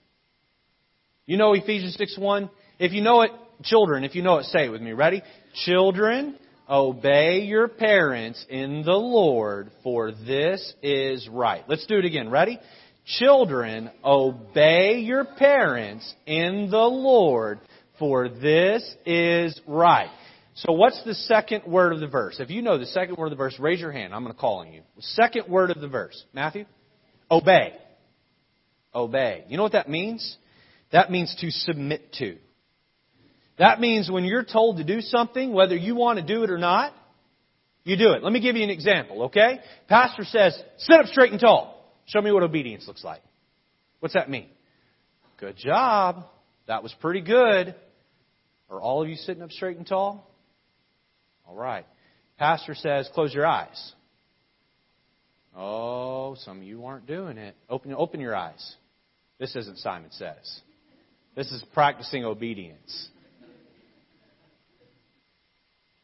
[1.25, 2.49] You know Ephesians 6:1?
[2.79, 3.31] If you know it,
[3.63, 4.93] children, if you know it, say it with me.
[4.93, 5.21] Ready?
[5.65, 6.35] Children,
[6.69, 11.63] obey your parents in the Lord, for this is right.
[11.67, 12.29] Let's do it again.
[12.29, 12.59] Ready?
[13.05, 17.59] Children, obey your parents in the Lord,
[17.99, 20.09] for this is right.
[20.53, 22.39] So what's the second word of the verse?
[22.39, 24.13] If you know the second word of the verse, raise your hand.
[24.13, 24.81] I'm going to call on you.
[24.99, 26.21] Second word of the verse.
[26.33, 26.65] Matthew?
[27.29, 27.73] Obey.
[28.93, 29.45] Obey.
[29.47, 30.37] You know what that means?
[30.91, 32.37] That means to submit to.
[33.57, 36.57] That means when you're told to do something, whether you want to do it or
[36.57, 36.93] not,
[37.83, 38.23] you do it.
[38.23, 39.59] Let me give you an example, okay?
[39.87, 41.77] Pastor says, sit up straight and tall.
[42.05, 43.21] Show me what obedience looks like.
[43.99, 44.47] What's that mean?
[45.37, 46.25] Good job.
[46.67, 47.73] That was pretty good.
[48.69, 50.27] Are all of you sitting up straight and tall?
[51.47, 51.85] All right.
[52.37, 53.93] Pastor says, close your eyes.
[55.55, 57.55] Oh, some of you aren't doing it.
[57.69, 58.75] Open, open your eyes.
[59.39, 60.61] This isn't Simon Says.
[61.35, 63.09] This is practicing obedience.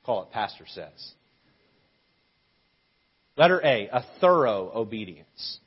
[0.06, 1.12] Call it Pastor Says.
[3.36, 5.60] Letter A, a thorough obedience.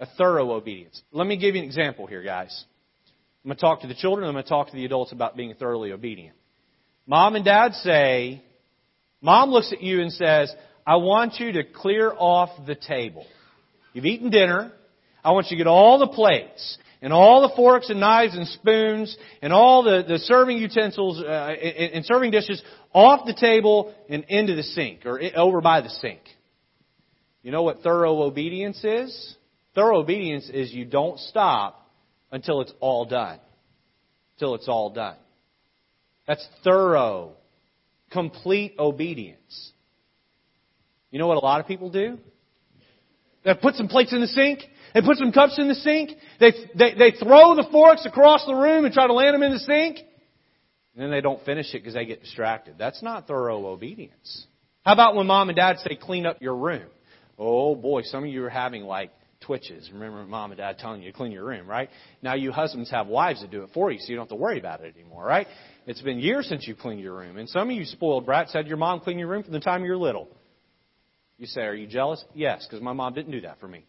[0.00, 1.00] A thorough obedience.
[1.12, 2.64] Let me give you an example here, guys.
[3.44, 5.36] I'm going to talk to the children, I'm going to talk to the adults about
[5.36, 6.36] being thoroughly obedient.
[7.06, 8.42] Mom and dad say,
[9.24, 10.54] Mom looks at you and says,
[10.86, 13.24] I want you to clear off the table.
[13.94, 14.70] You've eaten dinner.
[15.24, 18.46] I want you to get all the plates and all the forks and knives and
[18.46, 23.94] spoons and all the, the serving utensils uh, and, and serving dishes off the table
[24.10, 26.20] and into the sink or over by the sink.
[27.42, 29.36] You know what thorough obedience is?
[29.74, 31.90] Thorough obedience is you don't stop
[32.30, 33.38] until it's all done.
[34.38, 35.16] Till it's all done.
[36.26, 37.36] That's thorough,
[38.14, 39.72] complete obedience.
[41.10, 42.18] You know what a lot of people do?
[43.44, 44.60] They put some plates in the sink.
[44.94, 46.12] They put some cups in the sink.
[46.40, 49.52] They, they, they throw the forks across the room and try to land them in
[49.52, 49.98] the sink.
[50.94, 52.76] And then they don't finish it because they get distracted.
[52.78, 54.46] That's not thorough obedience.
[54.84, 56.86] How about when mom and dad say, clean up your room?
[57.38, 59.10] Oh boy, some of you are having like
[59.46, 59.90] twitches.
[59.92, 61.88] Remember mom and dad telling you to clean your room, right?
[62.22, 64.42] Now you husbands have wives that do it for you, so you don't have to
[64.42, 65.46] worry about it anymore, right?
[65.86, 67.36] It's been years since you cleaned your room.
[67.36, 69.84] And some of you spoiled brats had your mom clean your room from the time
[69.84, 70.28] you were little.
[71.38, 72.24] You say, Are you jealous?
[72.34, 73.84] Yes, because my mom didn't do that for me.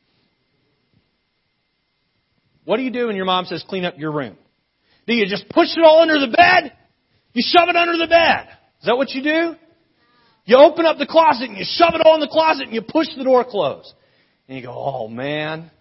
[2.65, 4.35] What do you do when your mom says clean up your room?
[5.07, 6.73] Do you just push it all under the bed?
[7.33, 8.47] You shove it under the bed.
[8.79, 9.55] Is that what you do?
[10.45, 12.81] You open up the closet and you shove it all in the closet and you
[12.81, 13.93] push the door closed.
[14.47, 15.71] And you go, oh man.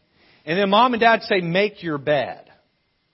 [0.46, 2.50] And then mom and dad say, make your bed.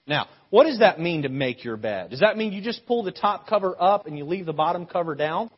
[0.07, 2.11] Now, what does that mean to make your bed?
[2.11, 4.87] Does that mean you just pull the top cover up and you leave the bottom
[4.87, 5.51] cover down?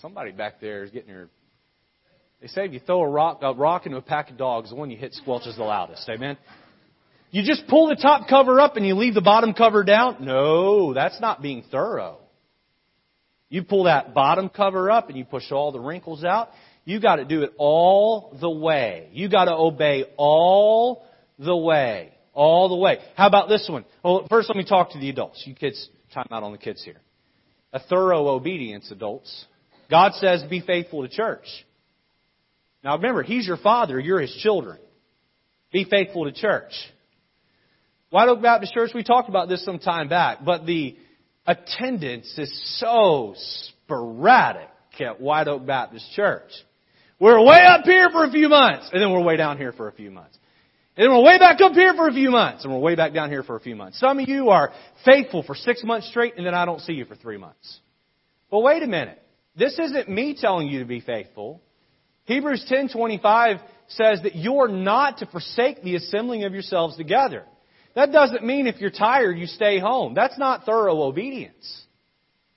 [0.00, 1.28] Somebody back there is getting your.
[2.40, 4.74] They say if you throw a rock, a rock into a pack of dogs, the
[4.74, 6.08] one you hit squelches the loudest.
[6.08, 6.36] Amen.
[7.30, 10.16] You just pull the top cover up and you leave the bottom cover down?
[10.24, 12.18] No, that's not being thorough.
[13.52, 16.48] You pull that bottom cover up and you push all the wrinkles out.
[16.86, 19.10] You got to do it all the way.
[19.12, 21.04] You got to obey all
[21.38, 22.14] the way.
[22.32, 22.96] All the way.
[23.14, 23.84] How about this one?
[24.02, 25.42] Well, first let me talk to the adults.
[25.46, 26.96] You kids, time out on the kids here.
[27.74, 29.44] A thorough obedience, adults.
[29.90, 31.44] God says be faithful to church.
[32.82, 34.78] Now remember, He's your Father, you're His children.
[35.74, 36.72] Be faithful to church.
[38.08, 40.96] White Oak Baptist Church, we talked about this some time back, but the
[41.46, 44.68] attendance is so sporadic
[45.00, 46.50] at White Oak Baptist Church.
[47.18, 49.88] We're way up here for a few months, and then we're way down here for
[49.88, 50.36] a few months.
[50.96, 53.14] And then we're way back up here for a few months, and we're way back
[53.14, 53.98] down here for a few months.
[53.98, 54.72] Some of you are
[55.04, 57.80] faithful for six months straight, and then I don't see you for three months.
[58.50, 59.18] Well, wait a minute.
[59.56, 61.62] This isn't me telling you to be faithful.
[62.24, 67.44] Hebrews 10:25 says that you're not to forsake the assembling of yourselves together.
[67.94, 70.14] That doesn't mean if you're tired you stay home.
[70.14, 71.82] That's not thorough obedience.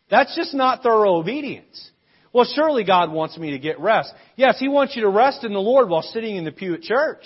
[0.09, 1.91] That's just not thorough obedience.
[2.31, 4.13] Well, surely God wants me to get rest.
[4.35, 6.81] Yes, He wants you to rest in the Lord while sitting in the pew at
[6.81, 7.23] church.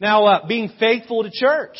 [0.00, 1.76] Now, uh, being faithful to church.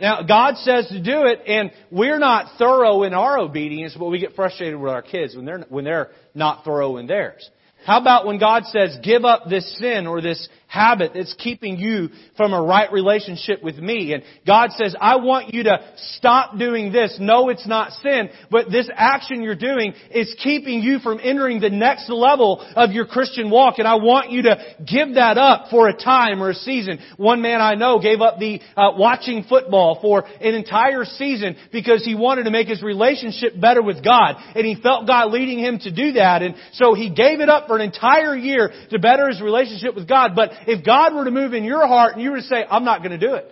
[0.00, 4.18] Now, God says to do it, and we're not thorough in our obedience, but we
[4.18, 7.48] get frustrated with our kids when they're, when they're not thorough in theirs.
[7.86, 12.08] How about when God says, give up this sin or this habit that's keeping you
[12.36, 14.12] from a right relationship with me.
[14.12, 15.78] And God says, I want you to
[16.16, 17.16] stop doing this.
[17.20, 21.70] No, it's not sin, but this action you're doing is keeping you from entering the
[21.70, 23.78] next level of your Christian walk.
[23.78, 26.98] And I want you to give that up for a time or a season.
[27.16, 32.04] One man I know gave up the uh, watching football for an entire season because
[32.04, 34.36] he wanted to make his relationship better with God.
[34.54, 36.42] And he felt God leading him to do that.
[36.42, 40.08] And so he gave it up for an entire year to better his relationship with
[40.08, 40.32] God.
[40.34, 42.84] But if God were to move in your heart and you were to say, I'm
[42.84, 43.50] not going to do it.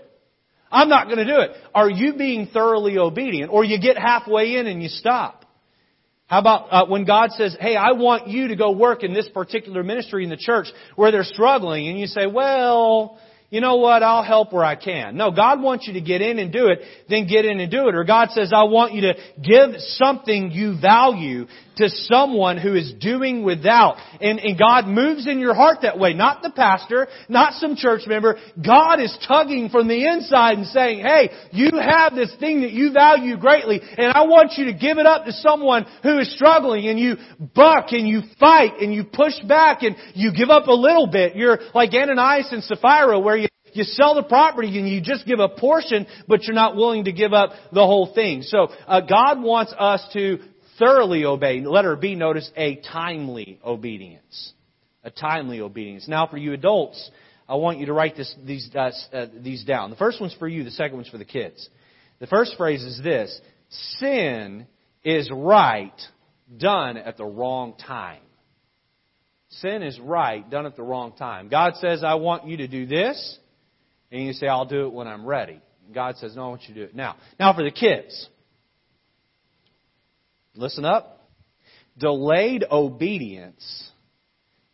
[0.70, 1.51] I'm not going to do it.
[1.75, 3.53] Are you being thoroughly obedient?
[3.53, 5.44] Or you get halfway in and you stop?
[6.27, 9.29] How about uh, when God says, hey, I want you to go work in this
[9.29, 13.18] particular ministry in the church where they're struggling, and you say, well,
[13.51, 15.18] you know what, I'll help where I can.
[15.18, 17.87] No, God wants you to get in and do it, then get in and do
[17.88, 17.94] it.
[17.94, 22.92] Or God says, I want you to give something you value to someone who is
[23.00, 23.96] doing without.
[24.20, 26.14] And, and God moves in your heart that way.
[26.14, 28.37] Not the pastor, not some church member.
[28.64, 32.92] God is tugging from the inside and saying, hey, you have this thing that you
[32.92, 36.88] value greatly, and I want you to give it up to someone who is struggling,
[36.88, 37.16] and you
[37.54, 41.37] buck and you fight and you push back and you give up a little bit.
[41.37, 45.38] You're like Ananias and Sapphira where you you sell the property and you just give
[45.38, 48.42] a portion, but you're not willing to give up the whole thing.
[48.42, 50.40] So uh, God wants us to
[50.83, 51.61] thoroughly obey.
[51.61, 54.53] Letter B, notice a timely obedience.
[55.05, 56.09] A timely obedience.
[56.09, 57.11] Now, for you adults,
[57.49, 59.90] I want you to write this, these, uh, uh, these down.
[59.90, 61.68] The first one's for you, the second one's for the kids.
[62.18, 63.40] The first phrase is this
[63.99, 64.66] Sin
[65.05, 65.99] is right,
[66.57, 68.21] done at the wrong time.
[69.61, 71.49] Sin is right, done at the wrong time.
[71.49, 73.38] God says, I want you to do this.
[74.11, 75.61] And you say, I'll do it when I'm ready.
[75.95, 77.16] God says, No, I want you to do it now.
[77.38, 78.29] Now for the kids.
[80.54, 81.28] Listen up.
[81.98, 83.90] Delayed obedience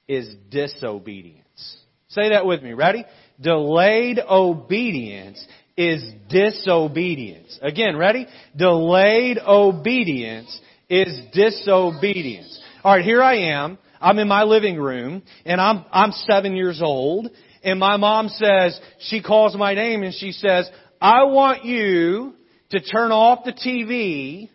[0.07, 1.77] is disobedience.
[2.09, 2.73] Say that with me.
[2.73, 3.05] Ready?
[3.41, 5.45] Delayed obedience
[5.77, 7.59] is disobedience.
[7.63, 8.27] Again, ready?
[8.57, 12.61] Delayed obedience is disobedience.
[12.85, 13.79] Alright, here I am.
[14.01, 17.29] I'm in my living room and I'm, I'm seven years old
[17.63, 22.35] and my mom says, she calls my name and she says, I want you
[22.71, 24.49] to turn off the TV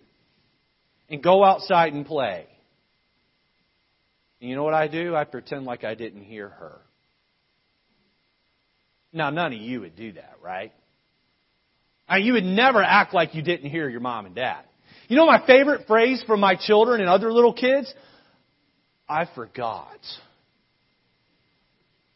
[1.13, 2.47] and go outside and play.
[4.41, 5.15] And you know what I do?
[5.15, 6.81] I pretend like I didn't hear her.
[9.13, 10.73] Now, none of you would do that, right?
[12.09, 14.63] I mean, you would never act like you didn't hear your mom and dad.
[15.07, 17.93] You know my favorite phrase from my children and other little kids?
[19.07, 19.99] I forgot.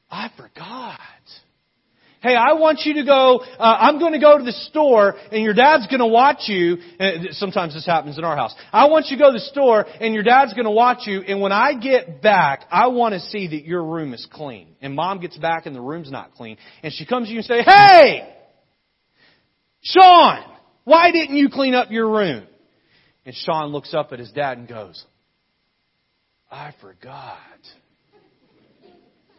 [0.09, 0.99] I forgot.
[2.21, 5.43] Hey, I want you to go, uh, I'm going to go to the store and
[5.43, 6.77] your dad's going to watch you.
[6.99, 8.55] And sometimes this happens in our house.
[8.73, 11.21] I want you to go to the store and your dad's going to watch you
[11.21, 14.75] and when I get back, I want to see that your room is clean.
[14.81, 16.57] And mom gets back and the room's not clean.
[16.81, 18.33] And she comes to you and say, Hey!
[19.81, 20.43] Sean!
[20.85, 22.47] Why didn't you clean up your room?
[23.25, 25.03] And Sean looks up at his dad and goes,
[26.49, 27.37] I forgot.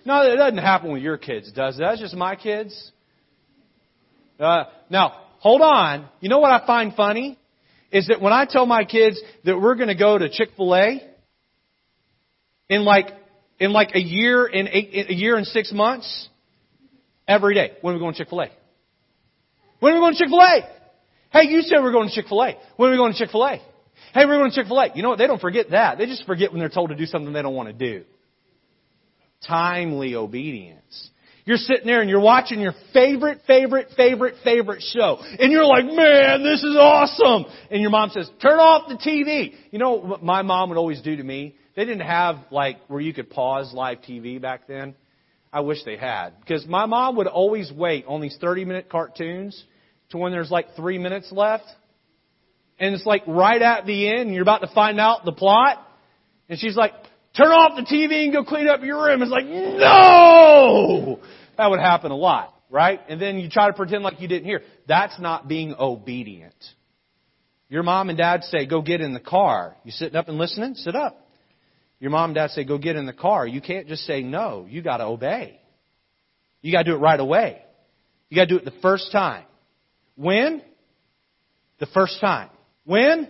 [0.05, 1.81] No, it doesn't happen with your kids, does it?
[1.81, 2.93] That's just my kids.
[4.39, 6.09] Uh, now, hold on.
[6.21, 7.39] You know what I find funny?
[7.91, 11.03] Is that when I tell my kids that we're going to go to Chick-fil-A
[12.69, 13.09] in like,
[13.59, 16.29] in like a year and eight, a year and six months,
[17.27, 18.51] every day, when are we going to Chick-fil-A?
[19.81, 20.61] When are we going to Chick-fil-A?
[21.31, 22.57] Hey, you said we're going to Chick-fil-A.
[22.77, 23.61] When are we going to Chick-fil-A?
[24.15, 24.93] Hey, we're going to Chick-fil-A.
[24.95, 25.19] You know what?
[25.19, 25.99] They don't forget that.
[25.99, 28.05] They just forget when they're told to do something they don't want to do
[29.46, 31.11] timely obedience.
[31.48, 35.16] You're sitting there and you're watching your favorite, favorite, favorite, favorite show.
[35.38, 37.46] And you're like, man, this is awesome.
[37.70, 39.55] And your mom says, turn off the TV.
[39.70, 41.57] You know what my mom would always do to me?
[41.74, 44.94] They didn't have like where you could pause live TV back then.
[45.51, 46.38] I wish they had.
[46.40, 49.64] Because my mom would always wait on these 30 minute cartoons
[50.11, 51.64] to when there's like three minutes left.
[52.79, 55.79] And it's like right at the end you're about to find out the plot.
[56.51, 56.92] And she's like,
[57.38, 59.22] turn off the TV and go clean up your room.
[59.22, 61.20] It's like, no!
[61.57, 63.01] That would happen a lot, right?
[63.09, 64.62] And then you try to pretend like you didn't hear.
[64.87, 66.55] That's not being obedient.
[67.68, 69.77] Your mom and dad say, go get in the car.
[69.85, 70.74] You sitting up and listening?
[70.74, 71.27] Sit up.
[72.01, 73.46] Your mom and dad say, go get in the car.
[73.46, 74.66] You can't just say no.
[74.68, 75.61] You gotta obey.
[76.61, 77.62] You gotta do it right away.
[78.31, 79.44] You gotta do it the first time.
[80.16, 80.62] When?
[81.79, 82.51] The first time.
[82.85, 83.29] When?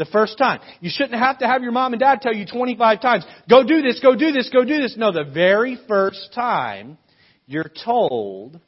[0.00, 0.60] The first time.
[0.80, 3.82] You shouldn't have to have your mom and dad tell you 25 times, go do
[3.82, 4.96] this, go do this, go do this.
[4.96, 6.98] No, the very first time
[7.46, 8.58] you're told,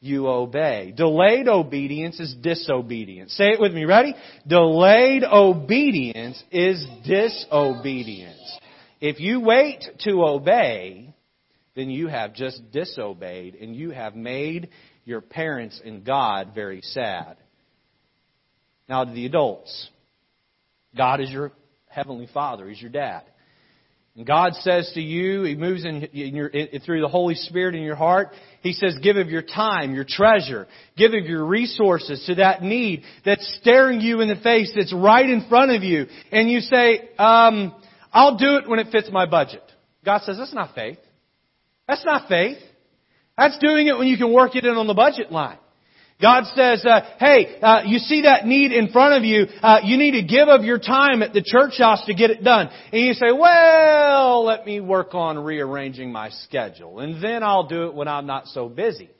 [0.00, 0.94] you obey.
[0.96, 3.34] Delayed obedience is disobedience.
[3.34, 3.84] Say it with me.
[3.84, 4.14] Ready?
[4.46, 8.58] Delayed obedience is disobedience.
[9.00, 11.14] If you wait to obey,
[11.74, 14.68] then you have just disobeyed and you have made
[15.04, 17.36] your parents and God very sad.
[18.88, 19.90] Now to the adults.
[20.96, 21.52] God is your
[21.88, 22.68] heavenly Father.
[22.68, 23.22] He's your dad.
[24.16, 27.74] And God says to you, He moves in, in your, in, through the Holy Spirit
[27.74, 28.30] in your heart.
[28.62, 30.66] He says, give of your time, your treasure,
[30.96, 35.28] give of your resources to that need that's staring you in the face, that's right
[35.28, 36.06] in front of you.
[36.32, 37.74] And you say, um,
[38.10, 39.62] I'll do it when it fits my budget.
[40.04, 40.98] God says, that's not faith.
[41.86, 42.58] That's not faith.
[43.36, 45.58] That's doing it when you can work it in on the budget line.
[46.20, 49.98] God says, uh, hey, uh, you see that need in front of you, uh, you
[49.98, 52.70] need to give of your time at the church house to get it done.
[52.90, 57.88] And you say, well, let me work on rearranging my schedule, and then I'll do
[57.88, 59.10] it when I'm not so busy.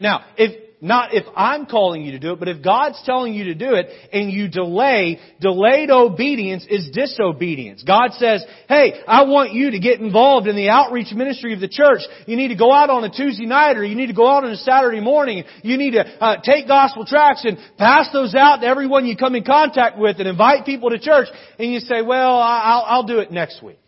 [0.00, 3.44] Now, if not if I'm calling you to do it, but if God's telling you
[3.44, 7.82] to do it and you delay, delayed obedience is disobedience.
[7.82, 11.68] God says, hey, I want you to get involved in the outreach ministry of the
[11.68, 12.02] church.
[12.26, 14.44] You need to go out on a Tuesday night or you need to go out
[14.44, 15.44] on a Saturday morning.
[15.62, 19.34] You need to uh, take gospel tracts and pass those out to everyone you come
[19.34, 21.28] in contact with and invite people to church.
[21.58, 23.78] And you say, well, I'll, I'll do it next week.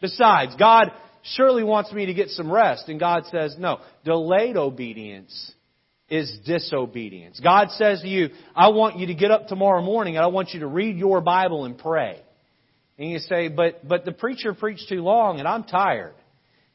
[0.00, 0.92] Besides, God
[1.24, 2.88] surely wants me to get some rest.
[2.88, 5.52] And God says, no, delayed obedience
[6.08, 7.40] is disobedience.
[7.40, 10.50] God says to you, I want you to get up tomorrow morning and I want
[10.52, 12.20] you to read your Bible and pray.
[12.98, 16.14] And you say, but, but the preacher preached too long and I'm tired.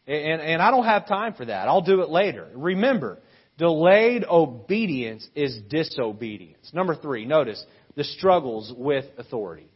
[0.07, 1.67] And, and I don't have time for that.
[1.67, 2.47] I'll do it later.
[2.55, 3.19] Remember,
[3.59, 6.71] delayed obedience is disobedience.
[6.73, 7.63] Number three, notice
[7.95, 9.69] the struggles with authority.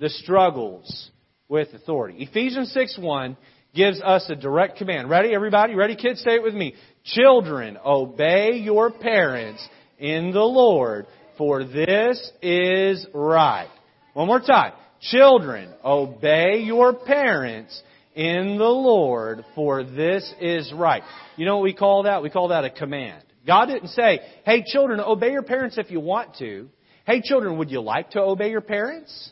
[0.00, 1.10] The struggles
[1.48, 2.24] with authority.
[2.28, 3.36] Ephesians 6 1
[3.76, 5.08] gives us a direct command.
[5.10, 5.74] Ready, everybody?
[5.74, 6.22] Ready, kids?
[6.22, 6.74] Say it with me.
[7.04, 9.66] Children, obey your parents
[9.98, 11.06] in the Lord,
[11.38, 13.68] for this is right.
[14.14, 14.72] One more time.
[15.00, 17.80] Children, obey your parents
[18.14, 21.02] in the Lord, for this is right.
[21.36, 22.22] You know what we call that?
[22.22, 23.22] We call that a command.
[23.46, 26.68] God didn't say, hey children, obey your parents if you want to.
[27.06, 29.30] Hey children, would you like to obey your parents?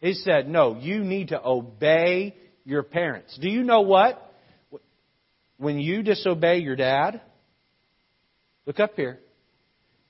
[0.00, 3.36] He said, no, you need to obey your parents.
[3.40, 4.32] Do you know what?
[5.62, 7.20] when you disobey your dad,
[8.66, 9.20] look up here.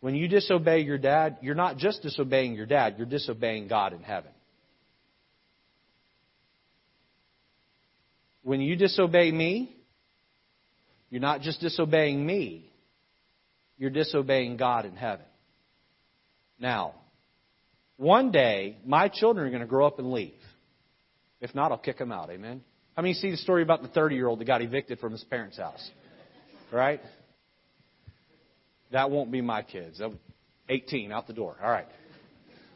[0.01, 4.03] When you disobey your dad, you're not just disobeying your dad, you're disobeying God in
[4.03, 4.31] heaven.
[8.43, 9.77] When you disobey me,
[11.11, 12.73] you're not just disobeying me,
[13.77, 15.27] you're disobeying God in heaven.
[16.59, 16.95] Now,
[17.99, 20.33] one day, my children are going to grow up and leave.
[21.43, 22.31] If not, I'll kick them out.
[22.31, 22.63] Amen?
[22.97, 25.25] How many see the story about the 30 year old that got evicted from his
[25.25, 25.91] parents' house?
[26.73, 27.01] Right?
[28.93, 30.01] That won't be my kids.
[30.69, 31.57] 18 out the door.
[31.63, 31.87] All right.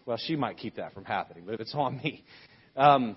[0.05, 2.25] Well, she might keep that from happening, but if it's on me.
[2.77, 3.17] Um,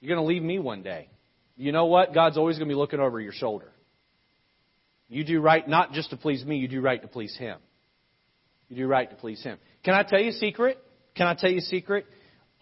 [0.00, 1.08] you're going to leave me one day.
[1.56, 2.12] You know what?
[2.12, 3.70] God's always going to be looking over your shoulder.
[5.08, 7.58] You do right not just to please me, you do right to please Him.
[8.68, 9.58] You do right to please Him.
[9.84, 10.78] Can I tell you a secret?
[11.16, 12.06] Can I tell you a secret?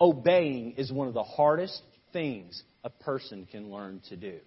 [0.00, 1.82] Obeying is one of the hardest
[2.12, 4.38] things a person can learn to do.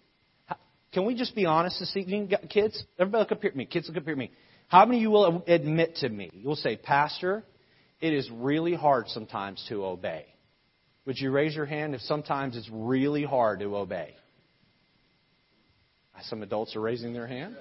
[0.91, 2.84] Can we just be honest this evening, kids?
[2.97, 3.66] Everybody look up here at me.
[3.66, 4.32] Kids, look up here at me.
[4.68, 6.30] How many of you will admit to me?
[6.34, 7.43] You'll say, Pastor,
[8.02, 10.26] it is really hard sometimes to obey.
[11.06, 14.16] Would you raise your hand if sometimes it's really hard to obey?
[16.24, 17.56] Some adults are raising their hand.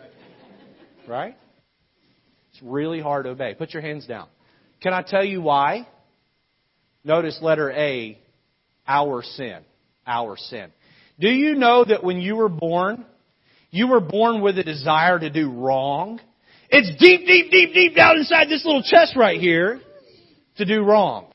[1.06, 1.36] Right?
[2.52, 3.54] It's really hard to obey.
[3.54, 4.28] Put your hands down.
[4.82, 5.86] Can I tell you why?
[7.08, 8.16] Notice letter A,
[8.86, 9.64] our sin
[10.08, 10.72] our sin.
[11.20, 13.04] Do you know that when you were born,
[13.70, 16.20] you were born with a desire to do wrong?
[16.70, 19.80] It's deep, deep, deep, deep down inside this little chest right here
[20.56, 21.26] to do wrong.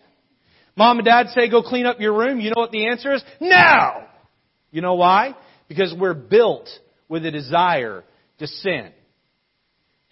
[0.76, 2.40] Mom and dad say go clean up your room.
[2.40, 3.24] You know what the answer is?
[3.40, 4.06] No!
[4.72, 5.36] You know why?
[5.68, 6.68] Because we're built
[7.08, 8.04] with a desire
[8.40, 8.92] to sin.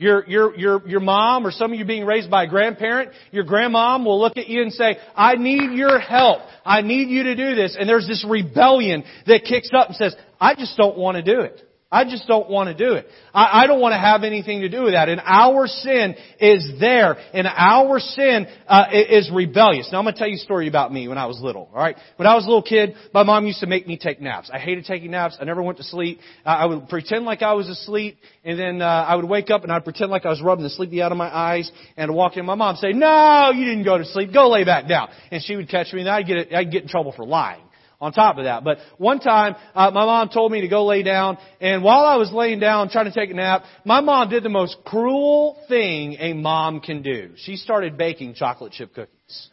[0.01, 3.45] Your, your, your, your mom or some of you being raised by a grandparent, your
[3.45, 6.41] grandmom will look at you and say, I need your help.
[6.65, 7.77] I need you to do this.
[7.79, 11.41] And there's this rebellion that kicks up and says, I just don't want to do
[11.41, 11.61] it.
[11.91, 13.05] I just don't want to do it.
[13.33, 15.09] I, I don't want to have anything to do with that.
[15.09, 17.17] And our sin is there.
[17.33, 19.89] And our sin uh, is rebellious.
[19.91, 21.69] Now I'm going to tell you a story about me when I was little.
[21.73, 24.21] All right, when I was a little kid, my mom used to make me take
[24.21, 24.49] naps.
[24.53, 25.37] I hated taking naps.
[25.41, 26.19] I never went to sleep.
[26.45, 29.71] I would pretend like I was asleep, and then uh, I would wake up and
[29.71, 32.37] I'd pretend like I was rubbing the sleepy out of my eyes, and I'd walk
[32.37, 32.45] in.
[32.45, 34.33] My mom would say, "No, you didn't go to sleep.
[34.33, 36.87] Go lay back down." And she would catch me, and I'd get I'd get in
[36.87, 37.63] trouble for lying
[38.01, 38.63] on top of that.
[38.63, 42.15] But one time, uh, my mom told me to go lay down, and while I
[42.17, 46.17] was laying down trying to take a nap, my mom did the most cruel thing
[46.19, 47.31] a mom can do.
[47.37, 49.49] She started baking chocolate chip cookies.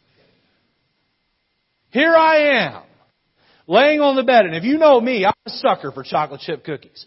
[1.91, 2.83] Here I am,
[3.67, 6.63] laying on the bed, and if you know me, I'm a sucker for chocolate chip
[6.63, 7.05] cookies.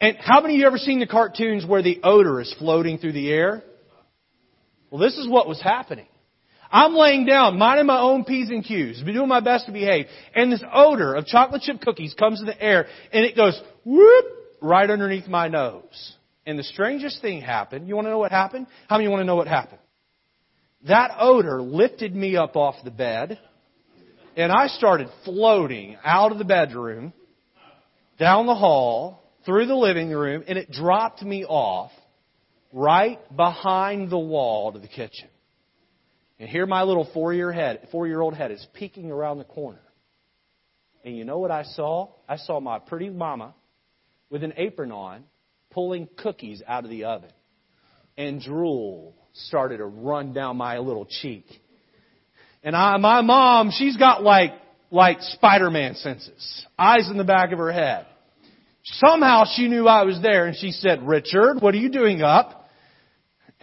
[0.00, 3.12] And how many of you ever seen the cartoons where the odor is floating through
[3.12, 3.62] the air?
[4.90, 6.06] Well, this is what was happening.
[6.74, 10.50] I'm laying down, minding my own P's and Q's, doing my best to behave, and
[10.50, 14.24] this odor of chocolate chip cookies comes in the air, and it goes whoop
[14.60, 16.16] right underneath my nose.
[16.44, 17.86] And the strangest thing happened.
[17.86, 18.66] You want to know what happened?
[18.88, 19.78] How many want to know what happened?
[20.88, 23.38] That odor lifted me up off the bed,
[24.36, 27.12] and I started floating out of the bedroom,
[28.18, 31.92] down the hall, through the living room, and it dropped me off
[32.72, 35.28] right behind the wall to the kitchen.
[36.38, 39.80] And here my little four-year head, four-year-old head is peeking around the corner.
[41.04, 42.08] And you know what I saw?
[42.28, 43.54] I saw my pretty mama
[44.30, 45.24] with an apron on
[45.70, 47.30] pulling cookies out of the oven.
[48.16, 51.44] And drool started to run down my little cheek.
[52.62, 54.52] And I, my mom, she's got like,
[54.90, 56.66] like Spider-Man senses.
[56.78, 58.06] Eyes in the back of her head.
[58.84, 62.63] Somehow she knew I was there and she said, Richard, what are you doing up?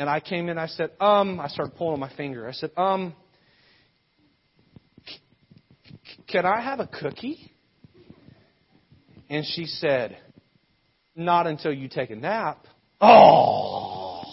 [0.01, 2.49] And I came in, I said, um, I started pulling my finger.
[2.49, 3.13] I said, um,
[6.27, 7.51] can I have a cookie?
[9.29, 10.17] And she said,
[11.15, 12.65] not until you take a nap.
[12.99, 14.23] Oh!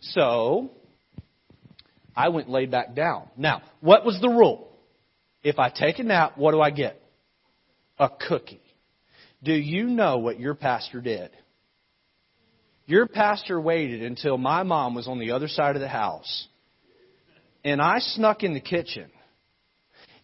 [0.00, 0.70] So,
[2.16, 3.28] I went laid back down.
[3.36, 4.74] Now, what was the rule?
[5.42, 7.02] If I take a nap, what do I get?
[7.98, 8.62] A cookie.
[9.42, 11.32] Do you know what your pastor did?
[12.92, 16.46] Your pastor waited until my mom was on the other side of the house.
[17.64, 19.10] And I snuck in the kitchen.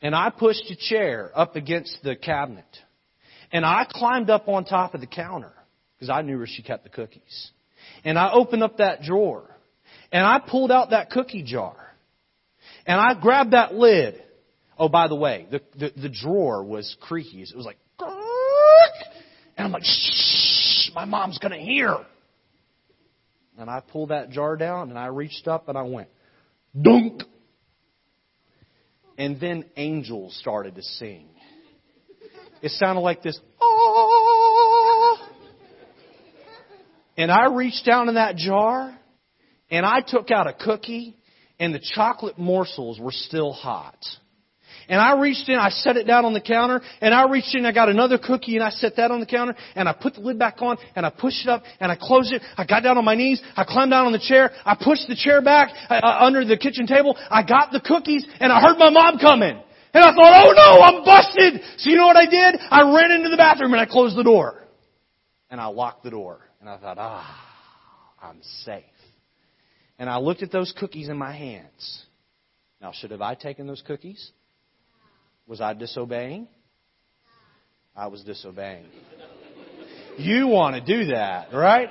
[0.03, 2.67] And I pushed a chair up against the cabinet.
[3.51, 5.51] And I climbed up on top of the counter
[5.97, 7.51] because I knew where she kept the cookies.
[8.05, 9.49] And I opened up that drawer.
[10.13, 11.75] And I pulled out that cookie jar.
[12.85, 14.23] And I grabbed that lid.
[14.79, 17.41] Oh, by the way, the, the, the drawer was creaky.
[17.41, 17.79] It was like,
[19.57, 21.97] and I'm like, shh, my mom's going to hear.
[23.59, 26.09] And I pulled that jar down and I reached up and I went,
[26.81, 27.23] dunk.
[29.19, 31.29] And then angels started to sing.
[32.63, 35.29] It sounded like this, ah.
[37.17, 38.97] And I reached down in that jar
[39.71, 41.17] and I took out a cookie
[41.59, 43.99] and the chocolate morsels were still hot.
[44.89, 47.67] And I reached in, I set it down on the counter, and I reached in,
[47.67, 50.21] I got another cookie, and I set that on the counter, and I put the
[50.21, 52.41] lid back on, and I pushed it up, and I closed it.
[52.57, 55.15] I got down on my knees, I climbed down on the chair, I pushed the
[55.15, 58.79] chair back uh, uh under the kitchen table, I got the cookies, and I heard
[58.79, 59.61] my mom coming.
[59.95, 61.63] And I thought, oh no, I'm busted!
[61.79, 62.61] So you know what I did?
[62.71, 64.63] I ran into the bathroom and I closed the door.
[65.51, 66.41] And I locked the door.
[66.61, 67.41] And I thought, ah,
[68.21, 68.85] I'm safe.
[69.99, 72.05] And I looked at those cookies in my hands.
[72.81, 74.31] Now, should have I taken those cookies?
[75.49, 76.47] Was I disobeying?
[77.97, 78.87] I was disobeying.
[80.19, 81.89] You want to do that, right?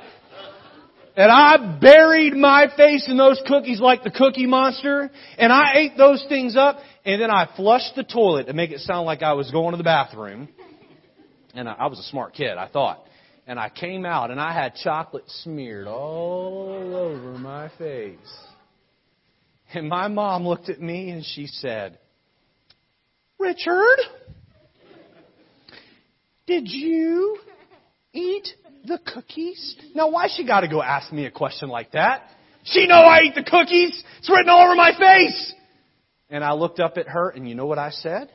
[1.18, 5.98] And I buried my face in those cookies like the cookie monster, and I ate
[5.98, 9.34] those things up, and then I flushed the toilet to make it sound like I
[9.34, 10.48] was going to the bathroom.
[11.54, 13.08] And I, was a smart kid, I thought
[13.48, 18.18] and I came out and I had chocolate smeared all over my face.
[19.74, 21.98] And my mom looked at me and she said,
[23.40, 23.98] Richard,
[26.48, 27.38] did you
[28.14, 28.48] eat
[28.86, 29.76] the cookies?
[29.94, 32.30] Now why she gotta go ask me a question like that?
[32.64, 34.04] She know I eat the cookies.
[34.20, 35.54] It's written all over my face.
[36.30, 38.30] And I looked up at her and you know what I said?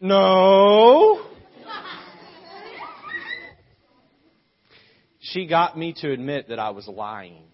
[0.00, 1.26] No.
[5.20, 7.44] She got me to admit that I was lying.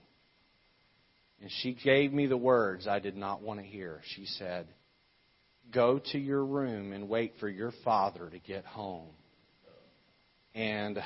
[1.41, 4.01] And she gave me the words I did not want to hear.
[4.15, 4.67] She said,
[5.73, 9.11] Go to your room and wait for your father to get home.
[10.55, 10.99] And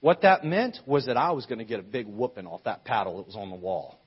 [0.00, 2.84] what that meant was that I was going to get a big whooping off that
[2.84, 3.98] paddle that was on the wall.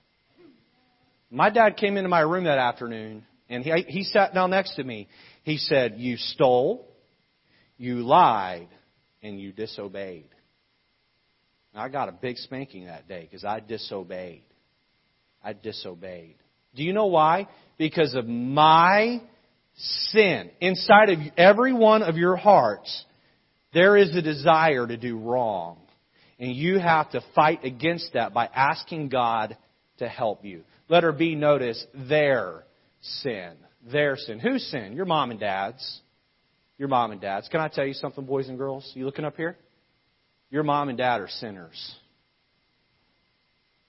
[1.32, 4.84] My dad came into my room that afternoon and he, he sat down next to
[4.84, 5.08] me.
[5.43, 6.88] He said, You stole,
[7.78, 8.68] you lied,
[9.24, 10.30] and you disobeyed.
[11.74, 14.43] I got a big spanking that day because I disobeyed.
[15.43, 16.36] I disobeyed.
[16.76, 17.48] Do you know why?
[17.78, 19.22] Because of my
[19.78, 20.49] sin.
[20.59, 23.05] Inside of every one of your hearts,
[23.73, 25.78] there is a desire to do wrong.
[26.39, 29.57] And you have to fight against that by asking God
[29.97, 30.63] to help you.
[30.89, 32.63] Letter B, notice their
[33.01, 33.53] sin.
[33.91, 34.39] Their sin.
[34.39, 34.93] Whose sin?
[34.93, 36.01] Your mom and dad's.
[36.78, 37.47] Your mom and dad's.
[37.49, 38.89] Can I tell you something, boys and girls?
[38.93, 39.57] You looking up here?
[40.49, 41.95] Your mom and dad are sinners.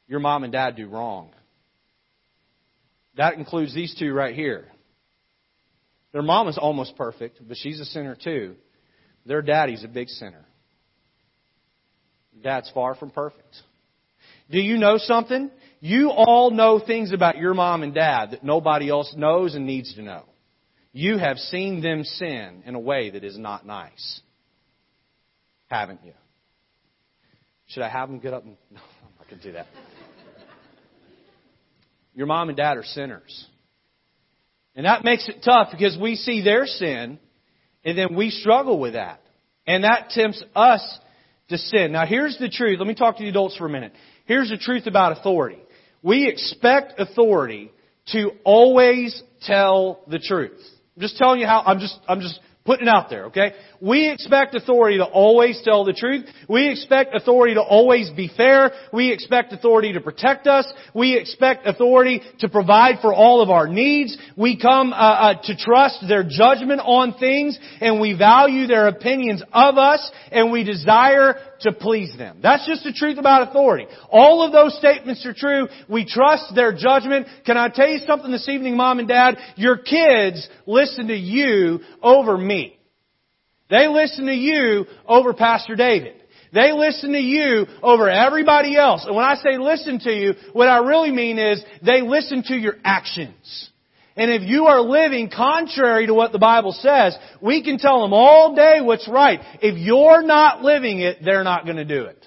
[0.07, 1.31] Your mom and dad do wrong.
[3.17, 4.69] That includes these two right here.
[6.13, 8.57] Their mom is almost perfect, but she's a sinner too.
[9.27, 10.45] Their daddy's a big sinner.
[12.43, 13.57] Dad's far from perfect.
[14.51, 15.51] Do you know something?
[15.81, 19.95] You all know things about your mom and dad that nobody else knows and needs
[19.95, 20.25] to know.
[20.93, 24.21] You have seen them sin in a way that is not nice.
[25.69, 26.15] Haven't you?
[27.69, 28.57] Should I have them get up and.
[28.71, 28.81] No,
[29.29, 29.67] going to do that.
[32.15, 33.47] Your mom and dad are sinners.
[34.79, 37.19] And that makes it tough because we see their sin
[37.85, 39.21] and then we struggle with that.
[39.67, 40.99] And that tempts us
[41.49, 41.91] to sin.
[41.91, 42.79] Now here's the truth.
[42.79, 43.93] Let me talk to the adults for a minute.
[44.27, 45.59] Here's the truth about authority.
[46.01, 47.73] We expect authority
[48.13, 50.61] to always tell the truth.
[50.95, 52.39] I'm just telling you how, I'm just, I'm just
[52.69, 53.55] putting it out there, okay?
[53.81, 56.27] We expect authority to always tell the truth.
[56.51, 58.73] We expect authority to always be fair.
[58.93, 60.71] We expect authority to protect us.
[60.95, 64.19] We expect authority to provide for all of our needs.
[64.37, 69.43] We come uh, uh, to trust their judgment on things, and we value their opinions
[69.51, 72.41] of us, and we desire to please them.
[72.43, 73.87] That's just the truth about authority.
[74.11, 75.69] All of those statements are true.
[75.89, 77.27] We trust their judgment.
[77.47, 79.37] Can I tell you something this evening, mom and dad?
[79.57, 82.79] Your kids listen to you over me.
[83.71, 86.15] They listen to you over Pastor David.
[86.53, 89.05] They listen to you over everybody else.
[89.05, 92.55] And when I say listen to you, what I really mean is they listen to
[92.55, 93.71] your actions.
[94.19, 98.13] And if you are living contrary to what the Bible says, we can tell them
[98.13, 99.39] all day what's right.
[99.63, 102.27] If you're not living it, they're not going to do it.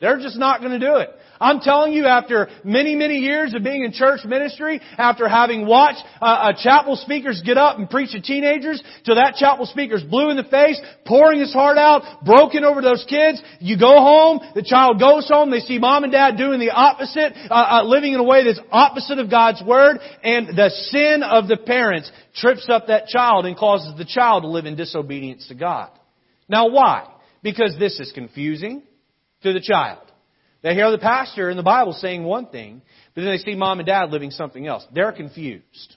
[0.00, 1.10] They're just not going to do it.
[1.40, 6.02] I'm telling you, after many, many years of being in church ministry, after having watched
[6.20, 10.30] uh, uh, chapel speakers get up and preach to teenagers, till that chapel speaker's blue
[10.30, 14.62] in the face, pouring his heart out, broken over those kids, you go home, the
[14.62, 18.20] child goes home, they see mom and dad doing the opposite, uh, uh, living in
[18.20, 22.86] a way that's opposite of God's Word, and the sin of the parents trips up
[22.88, 25.90] that child and causes the child to live in disobedience to God.
[26.48, 27.08] Now why?
[27.42, 28.82] Because this is confusing
[29.42, 30.05] to the child.
[30.66, 32.82] They hear the pastor in the Bible saying one thing,
[33.14, 34.84] but then they see mom and dad living something else.
[34.92, 35.94] They're confused.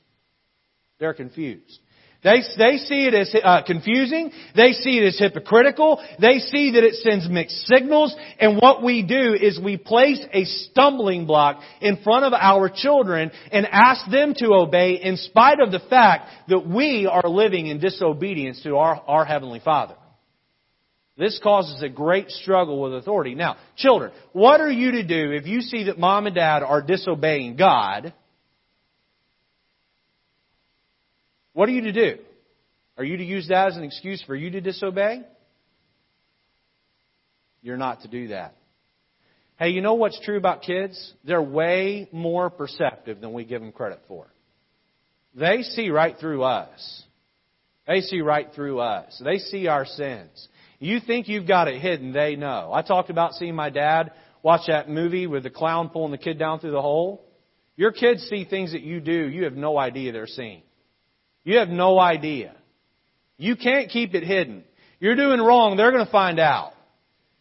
[1.00, 1.80] They're confused.
[2.24, 4.30] They, they see it as uh, confusing.
[4.56, 6.00] They see it as hypocritical.
[6.22, 8.16] They see that it sends mixed signals.
[8.40, 13.32] And what we do is we place a stumbling block in front of our children
[13.52, 17.80] and ask them to obey in spite of the fact that we are living in
[17.80, 19.96] disobedience to our, our Heavenly Father.
[21.20, 23.36] This causes a great struggle with authority.
[23.36, 26.82] Now, children, what are you to do if you see that mom and dad are
[26.82, 28.14] disobeying God?
[31.52, 32.20] What are you to do?
[32.98, 35.24] Are you to use that as an excuse for you to disobey?
[37.62, 38.56] You're not to do that.
[39.58, 41.14] Hey, you know what's true about kids?
[41.26, 44.28] They're way more perceptive than we give them credit for.
[45.36, 47.04] They see right through us.
[47.88, 49.22] They see right through us.
[49.22, 50.48] They see our sins.
[50.80, 52.72] You think you've got it hidden, they know.
[52.74, 56.40] I talked about seeing my dad watch that movie with the clown pulling the kid
[56.40, 57.26] down through the hole.
[57.76, 60.64] Your kids see things that you do you have no idea they're seeing.
[61.44, 62.56] You have no idea.
[63.38, 64.64] You can't keep it hidden.
[65.00, 66.74] You're doing wrong, they're going to find out.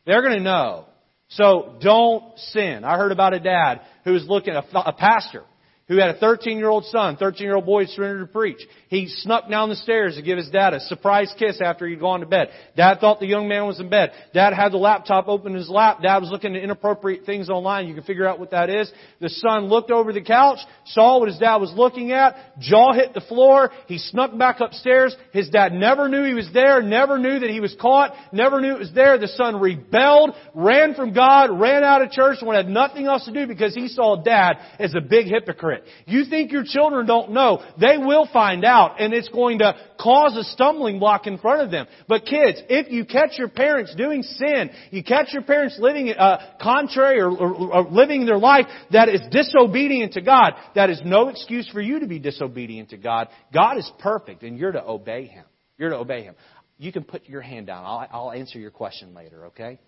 [0.07, 0.87] They're going to know.
[1.31, 2.85] So don't sin.
[2.85, 5.43] I heard about a dad who was looking, a, a pastor,
[5.89, 8.61] who had a 13 year old son, 13 year old boy surrendered to preach.
[8.89, 12.21] He snuck down the stairs to give his dad a surprise kiss after he'd gone
[12.21, 12.49] to bed.
[12.77, 14.13] Dad thought the young man was in bed.
[14.35, 16.03] Dad had the laptop open in his lap.
[16.03, 17.89] Dad was looking at inappropriate things online.
[17.89, 18.91] You can figure out what that is.
[19.21, 23.15] The son looked over the couch, saw what his dad was looking at, jaw hit
[23.15, 23.71] the floor.
[23.87, 25.17] He snuck back upstairs.
[25.33, 28.75] His dad never knew he was there, never knew that he was caught, never knew
[28.75, 29.17] it was there.
[29.19, 33.33] The son rebelled, ran from God, ran out of church, and had nothing else to
[33.33, 35.78] do because he saw dad as a big hypocrite.
[36.07, 37.63] You think your children don't know.
[37.81, 41.71] They will find out and it's going to cause a stumbling block in front of
[41.71, 41.87] them.
[42.07, 46.55] But kids, if you catch your parents doing sin, you catch your parents living uh,
[46.61, 51.29] contrary or, or, or living their life that is disobedient to God, that is no
[51.29, 53.29] excuse for you to be disobedient to God.
[53.53, 55.45] God is perfect and you're to obey Him.
[55.77, 56.35] You're to obey Him.
[56.79, 57.85] You can put your hand down.
[57.85, 59.79] I'll, I'll answer your question later, okay?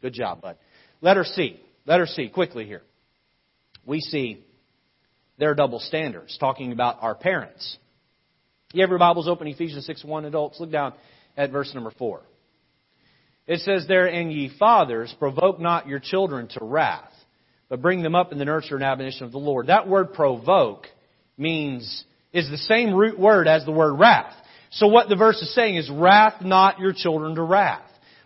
[0.00, 0.56] Good job, bud.
[1.00, 1.60] Letter C.
[1.86, 2.82] Letter C, quickly here.
[3.84, 4.44] We see
[5.38, 7.76] their double standards, talking about our parents.
[8.72, 10.58] You have your Bibles open, Ephesians 6 1 adults.
[10.60, 10.94] Look down
[11.36, 12.20] at verse number 4.
[13.46, 17.12] It says there, And ye fathers, provoke not your children to wrath,
[17.68, 19.68] but bring them up in the nurture and admonition of the Lord.
[19.68, 20.86] That word provoke
[21.38, 24.34] means, is the same root word as the word wrath.
[24.72, 27.82] So what the verse is saying is, wrath not your children to wrath.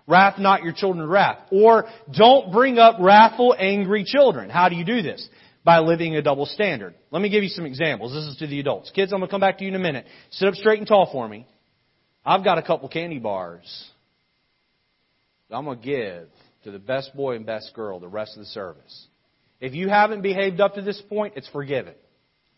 [0.07, 1.39] Wrath not your children to wrath.
[1.53, 4.51] Or don't bring up wrathful, angry children.
[4.51, 5.29] How do you do this?
[5.65, 6.95] By living a double standard.
[7.11, 8.13] Let me give you some examples.
[8.13, 8.91] This is to the adults.
[8.95, 10.07] Kids, I'm going to come back to you in a minute.
[10.31, 11.47] Sit up straight and tall for me.
[12.25, 13.91] I've got a couple candy bars
[15.53, 16.29] I'm going to give
[16.65, 19.07] to the best boy and best girl the rest of the service.
[19.61, 21.95] If you haven't behaved up to this point, it's forgiven.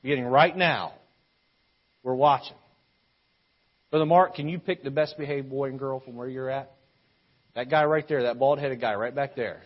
[0.02, 0.92] Beginning right now,
[2.02, 2.56] we're watching.
[3.90, 6.70] Brother Mark, can you pick the best behaved boy and girl from where you're at?
[7.54, 9.62] That guy right there, that bald headed guy right back there.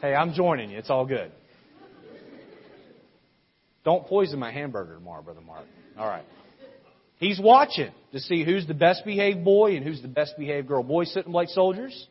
[0.00, 0.78] Hey, I'm joining you.
[0.78, 1.32] It's all good.
[3.84, 5.64] Don't poison my hamburger tomorrow, Brother Mark.
[5.98, 6.24] All right.
[7.18, 10.84] He's watching to see who's the best behaved boy and who's the best behaved girl.
[10.84, 12.06] Boys sitting like soldiers,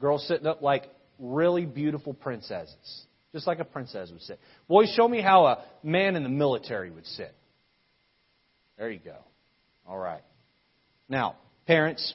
[0.00, 0.84] girls sitting up like
[1.18, 4.40] really beautiful princesses, just like a princess would sit.
[4.66, 7.34] Boys, show me how a man in the military would sit.
[8.78, 9.16] There you go.
[9.86, 10.22] All right.
[11.06, 11.36] Now,
[11.66, 12.14] parents,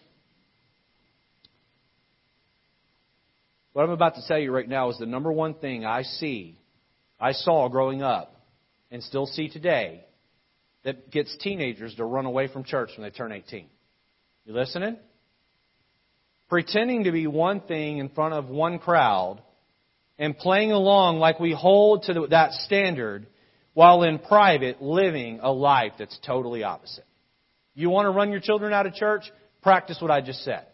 [3.74, 6.58] what I'm about to tell you right now is the number one thing I see,
[7.20, 8.40] I saw growing up,
[8.92, 10.06] and still see today
[10.84, 13.68] that gets teenagers to run away from church when they turn 18.
[14.46, 14.98] You listening?
[16.50, 19.42] Pretending to be one thing in front of one crowd
[20.20, 23.26] and playing along like we hold to that standard
[23.74, 27.06] while in private living a life that's totally opposite.
[27.74, 29.24] You want to run your children out of church?
[29.64, 30.68] Practice what I just said.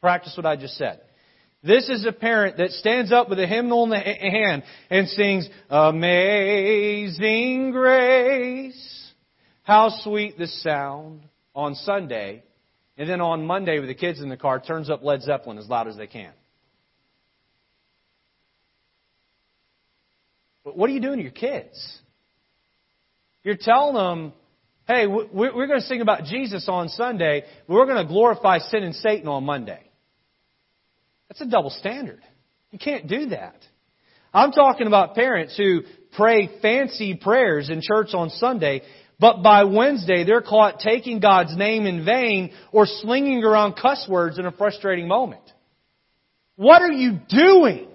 [0.00, 1.00] Practice what I just said.
[1.66, 5.48] This is a parent that stands up with a hymnal in the hand and sings,
[5.68, 9.12] Amazing Grace.
[9.64, 11.22] How sweet the sound
[11.56, 12.44] on Sunday,
[12.96, 15.68] and then on Monday with the kids in the car, turns up Led Zeppelin as
[15.68, 16.32] loud as they can.
[20.64, 21.98] But what are you doing to your kids?
[23.42, 24.32] You're telling them,
[24.86, 28.84] hey, we're going to sing about Jesus on Sunday, but we're going to glorify sin
[28.84, 29.80] and Satan on Monday.
[31.38, 32.22] That's a double standard.
[32.70, 33.56] You can't do that.
[34.32, 35.82] I'm talking about parents who
[36.16, 38.82] pray fancy prayers in church on Sunday
[39.18, 44.38] but by Wednesday, they're caught taking God's name in vain or slinging around cuss words
[44.38, 45.42] in a frustrating moment.
[46.56, 47.88] What are you doing?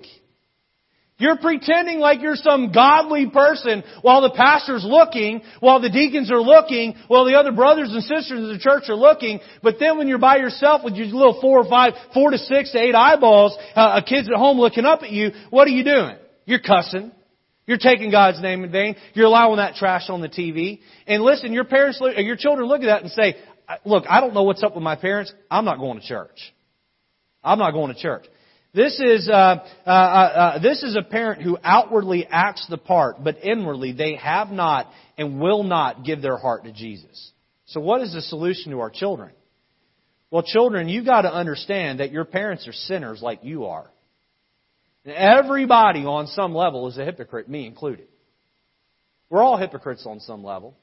[1.21, 6.41] You're pretending like you're some godly person while the pastor's looking, while the deacons are
[6.41, 9.39] looking, while the other brothers and sisters in the church are looking.
[9.61, 12.71] But then when you're by yourself with your little four or five, four to six
[12.71, 16.15] to eight eyeballs, uh, kids at home looking up at you, what are you doing?
[16.45, 17.11] You're cussing.
[17.67, 18.95] You're taking God's name in vain.
[19.13, 20.79] You're allowing that trash on the TV.
[21.05, 23.35] And listen, your parents, your children look at that and say,
[23.85, 25.31] look, I don't know what's up with my parents.
[25.51, 26.51] I'm not going to church.
[27.43, 28.25] I'm not going to church.
[28.73, 29.33] This is, uh,
[29.85, 34.15] uh, uh, uh, this is a parent who outwardly acts the part, but inwardly they
[34.15, 37.31] have not and will not give their heart to Jesus.
[37.65, 39.31] So what is the solution to our children?
[40.29, 43.91] Well, children, you've got to understand that your parents are sinners like you are.
[45.05, 48.07] Everybody on some level is a hypocrite, me included.
[49.29, 50.75] We're all hypocrites on some level.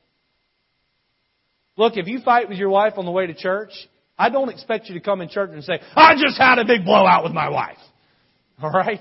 [1.76, 3.70] Look, if you fight with your wife on the way to church,
[4.18, 6.84] I don't expect you to come in church and say, I just had a big
[6.84, 7.78] blowout with my wife.
[8.60, 9.00] All right?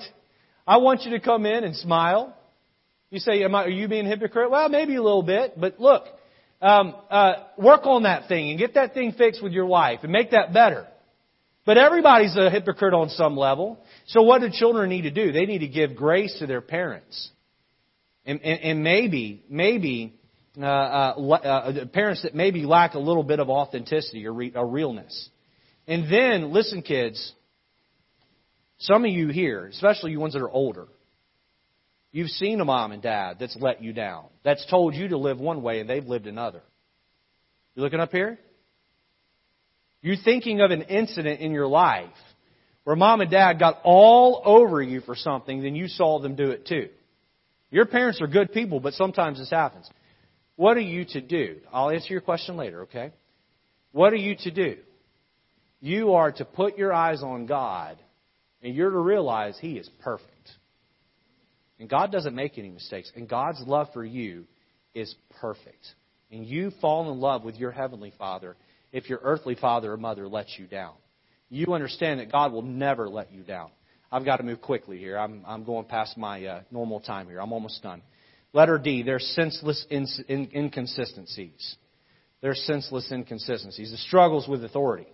[0.66, 2.36] I want you to come in and smile.
[3.10, 4.52] You say, Am I, are you being a hypocrite?
[4.52, 6.04] Well, maybe a little bit, but look,
[6.62, 10.12] um, uh, work on that thing and get that thing fixed with your wife and
[10.12, 10.88] make that better.
[11.66, 13.80] But everybody's a hypocrite on some level.
[14.08, 15.32] So what do children need to do?
[15.32, 17.30] They need to give grace to their parents.
[18.26, 20.14] And, and, and maybe, maybe,
[20.60, 24.68] uh, uh, uh, parents that maybe lack a little bit of authenticity or, re, or
[24.68, 25.30] realness.
[25.88, 27.34] And then, listen kids,
[28.80, 30.88] some of you here, especially you ones that are older,
[32.12, 35.40] you've seen a mom and dad that's let you down, that's told you to live
[35.40, 36.62] one way and they've lived another.
[37.76, 38.40] You looking up here?
[40.02, 42.10] You're thinking of an incident in your life
[42.84, 46.52] where mom and dad got all over you for something, then you saw them do
[46.52, 46.90] it too.
[47.70, 49.90] Your parents are good people, but sometimes this happens.
[50.58, 51.58] What are you to do?
[51.72, 53.14] I'll answer your question later, okay?
[53.94, 54.78] What are you to do?
[55.80, 57.98] You are to put your eyes on God,
[58.62, 60.50] and you're to realize He is perfect.
[61.80, 63.12] And God doesn't make any mistakes.
[63.16, 64.46] And God's love for you
[64.96, 65.86] is perfect.
[66.32, 68.58] And you fall in love with your Heavenly Father
[68.92, 70.94] if your earthly father or mother lets you down.
[71.50, 73.70] You understand that God will never let you down.
[74.12, 75.18] I've got to move quickly here.
[75.18, 77.40] I'm, I'm going past my uh, normal time here.
[77.40, 78.02] I'm almost done.
[78.58, 81.76] Letter D, there's senseless inconsistencies.
[82.42, 83.92] There's senseless inconsistencies.
[83.92, 85.06] The struggles with authority.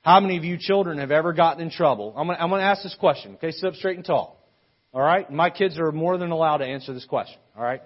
[0.00, 2.12] How many of you children have ever gotten in trouble?
[2.16, 3.36] I'm going to ask this question.
[3.36, 4.44] Okay, sit up straight and tall.
[4.92, 5.30] All right?
[5.30, 7.38] My kids are more than allowed to answer this question.
[7.56, 7.80] All right?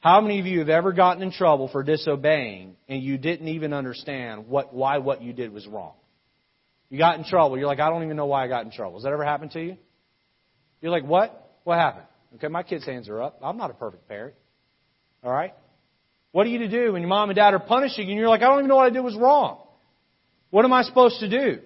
[0.00, 3.72] How many of you have ever gotten in trouble for disobeying and you didn't even
[3.72, 5.94] understand what, why what you did was wrong?
[6.90, 7.56] You got in trouble.
[7.56, 8.98] You're like, I don't even know why I got in trouble.
[8.98, 9.78] Has that ever happened to you?
[10.82, 11.58] You're like, what?
[11.64, 12.07] What happened?
[12.36, 13.38] Okay, my kids' hands are up.
[13.42, 14.34] I'm not a perfect parent.
[15.22, 15.54] All right?
[16.32, 18.28] What are you to do when your mom and dad are punishing you and you're
[18.28, 19.58] like, I don't even know what I did was wrong?
[20.50, 21.60] What am I supposed to do?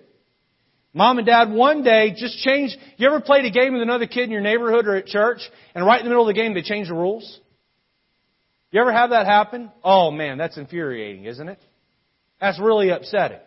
[0.95, 2.77] Mom and dad one day just changed.
[2.97, 5.41] You ever played a game with another kid in your neighborhood or at church
[5.75, 7.41] and right in the middle of the game they change the rules?
[8.71, 9.71] You ever have that happen?
[9.83, 11.59] Oh man, that's infuriating, isn't it?
[12.41, 13.39] That's really upsetting.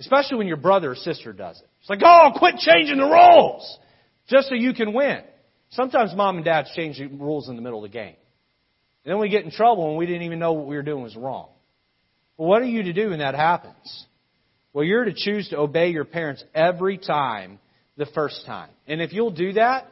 [0.00, 1.68] Especially when your brother or sister does it.
[1.80, 3.78] It's like, oh, quit changing the rules!
[4.28, 5.22] Just so you can win.
[5.76, 8.16] Sometimes mom and dad change the rules in the middle of the game.
[9.04, 11.02] And then we get in trouble and we didn't even know what we were doing
[11.02, 11.48] was wrong.
[12.38, 14.06] Well, what are you to do when that happens?
[14.72, 17.58] Well, you're to choose to obey your parents every time
[17.96, 18.70] the first time.
[18.86, 19.86] And if you'll do that,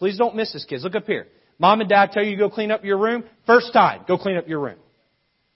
[0.00, 0.82] please don't miss this, kids.
[0.82, 1.28] Look up here.
[1.60, 3.24] Mom and dad tell you to go clean up your room.
[3.46, 4.78] First time, go clean up your room.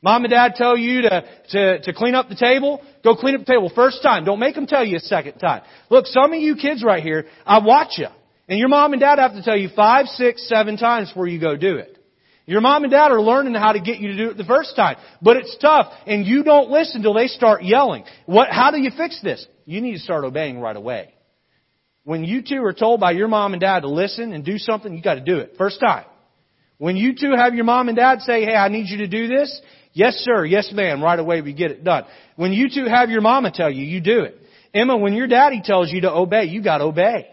[0.01, 2.81] Mom and dad tell you to, to, to clean up the table.
[3.03, 4.25] Go clean up the table first time.
[4.25, 5.63] Don't make them tell you a second time.
[5.91, 8.07] Look, some of you kids right here, I watch you.
[8.49, 11.41] And your mom and dad have to tell you five, six, seven times before you
[11.41, 11.99] go do it.
[12.47, 14.75] Your mom and dad are learning how to get you to do it the first
[14.75, 14.97] time.
[15.21, 18.05] But it's tough, and you don't listen until they start yelling.
[18.25, 19.47] What, how do you fix this?
[19.67, 21.13] You need to start obeying right away.
[22.05, 24.95] When you two are told by your mom and dad to listen and do something,
[24.95, 25.57] you gotta do it.
[25.59, 26.07] First time.
[26.79, 29.29] When you two have your mom and dad say, hey, I need you to do
[29.29, 29.61] this,
[29.93, 32.05] yes sir, yes ma'am, right away we get it done.
[32.37, 34.39] When you two have your mama tell you, you do it.
[34.73, 37.29] Emma, when your daddy tells you to obey, you gotta obey.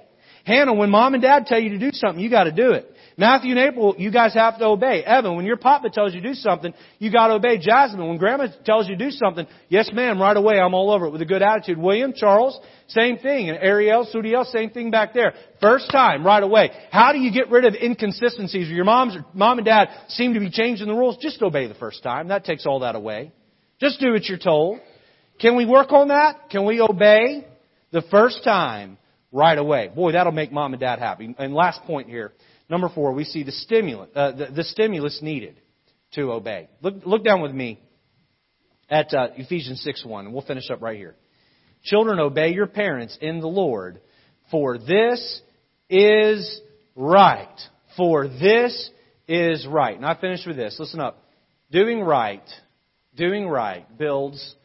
[0.46, 2.96] Hannah, when mom and dad tell you to do something, you gotta do it.
[3.18, 5.02] Matthew and April, you guys have to obey.
[5.04, 7.58] Evan, when your papa tells you to do something, you got to obey.
[7.58, 11.06] Jasmine, when grandma tells you to do something, yes ma'am, right away, I'm all over
[11.06, 11.78] it with a good attitude.
[11.78, 13.50] William, Charles, same thing.
[13.50, 15.34] And Ariel, Sudiel, same thing back there.
[15.62, 16.72] First time, right away.
[16.92, 18.68] How do you get rid of inconsistencies?
[18.68, 21.18] Where your mom's, mom and dad seem to be changing the rules.
[21.22, 22.28] Just obey the first time.
[22.28, 23.32] That takes all that away.
[23.80, 24.80] Just do what you're told.
[25.40, 26.50] Can we work on that?
[26.50, 27.48] Can we obey
[27.92, 28.98] the first time
[29.36, 29.92] right away?
[29.94, 31.36] Boy, that'll make mom and dad happy.
[31.38, 32.32] And last point here.
[32.70, 35.60] Number four, we see the stimulus, uh, the, the, stimulus needed
[36.14, 36.68] to obey.
[36.82, 37.80] Look, look down with me
[38.90, 41.16] at uh, Ephesians 6 1, and we'll finish up right here.
[41.84, 44.02] Children, obey your parents in the Lord,
[44.50, 45.42] for this
[45.90, 46.62] is
[46.96, 47.60] right.
[47.98, 48.90] For this
[49.28, 49.96] is right.
[49.96, 50.78] And I finish with this.
[50.80, 51.22] Listen up.
[51.72, 52.48] Doing right,
[53.16, 54.56] doing right builds,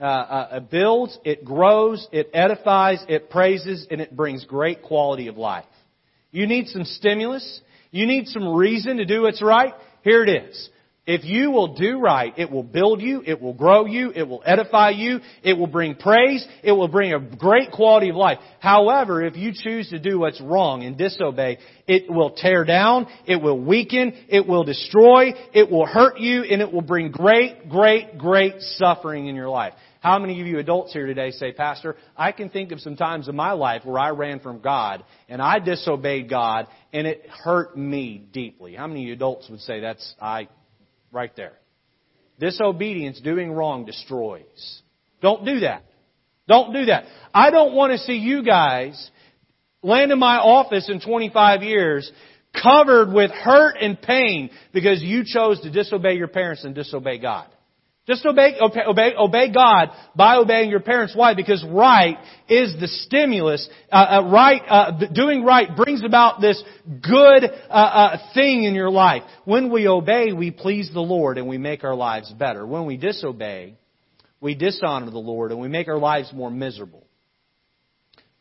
[0.00, 5.36] uh, uh, builds, it grows, it edifies, it praises, and it brings great quality of
[5.36, 5.64] life.
[6.30, 7.60] You need some stimulus.
[7.92, 9.72] You need some reason to do what's right.
[10.02, 10.68] Here it is.
[11.06, 14.42] If you will do right, it will build you, it will grow you, it will
[14.46, 18.38] edify you, it will bring praise, it will bring a great quality of life.
[18.58, 23.42] However, if you choose to do what's wrong and disobey, it will tear down, it
[23.42, 28.16] will weaken, it will destroy, it will hurt you, and it will bring great, great,
[28.16, 29.74] great suffering in your life.
[30.00, 33.28] How many of you adults here today say, Pastor, I can think of some times
[33.28, 37.76] in my life where I ran from God and I disobeyed God and it hurt
[37.76, 38.74] me deeply?
[38.74, 40.48] How many of you adults would say that's I
[41.14, 41.54] right there?
[42.38, 44.82] Disobedience, doing wrong, destroys.
[45.22, 45.84] Don't do that.
[46.46, 47.04] Don't do that.
[47.32, 49.10] I don't want to see you guys
[49.82, 52.10] land in my office in 25 years
[52.60, 57.48] covered with hurt and pain because you chose to disobey your parents and disobey God.
[58.06, 61.16] Just obey, obey, obey God by obeying your parents.
[61.16, 61.32] Why?
[61.32, 62.18] Because right
[62.50, 63.66] is the stimulus.
[63.90, 68.90] Uh, uh, right, uh, doing right brings about this good uh, uh, thing in your
[68.90, 69.22] life.
[69.46, 72.66] When we obey, we please the Lord and we make our lives better.
[72.66, 73.78] When we disobey,
[74.38, 77.06] we dishonor the Lord and we make our lives more miserable.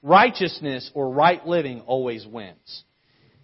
[0.02, 2.84] Righteousness or right living always wins.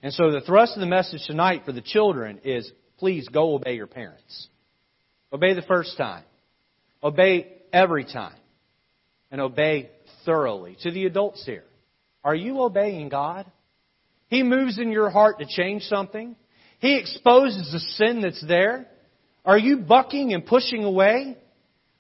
[0.04, 3.76] And so the thrust of the message tonight for the children is please go obey
[3.76, 4.50] your parents.
[5.32, 6.24] Obey the first time.
[7.04, 8.36] Obey every time.
[9.32, 9.90] And obey
[10.26, 10.78] thoroughly.
[10.82, 11.64] To the adults here,
[12.24, 13.46] are you obeying God?
[14.28, 16.36] He moves in your heart to change something.
[16.80, 18.88] He exposes the sin that's there.
[19.46, 21.38] Are you bucking and pushing away?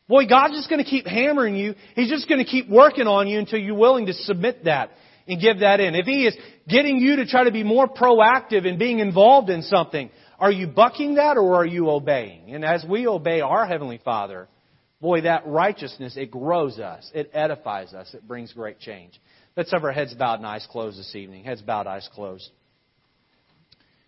[0.07, 1.75] Boy, God's just going to keep hammering you.
[1.95, 4.89] He's just going to keep working on you until you're willing to submit that
[5.27, 5.93] and give that in.
[5.93, 6.35] If He is
[6.67, 10.09] getting you to try to be more proactive and being involved in something,
[10.39, 12.53] are you bucking that or are you obeying?
[12.53, 14.47] And as we obey our Heavenly Father,
[15.01, 17.09] boy, that righteousness, it grows us.
[17.13, 18.13] It edifies us.
[18.13, 19.19] It brings great change.
[19.57, 21.43] Let's have our heads bowed and eyes closed this evening.
[21.43, 22.49] Heads bowed, eyes closed.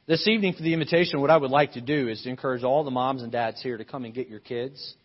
[0.07, 2.84] This evening for the invitation, what I would like to do is to encourage all
[2.84, 4.95] the moms and dads here to come and get your kids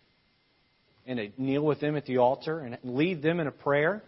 [1.07, 4.03] and to kneel with them at the altar and lead them in a prayer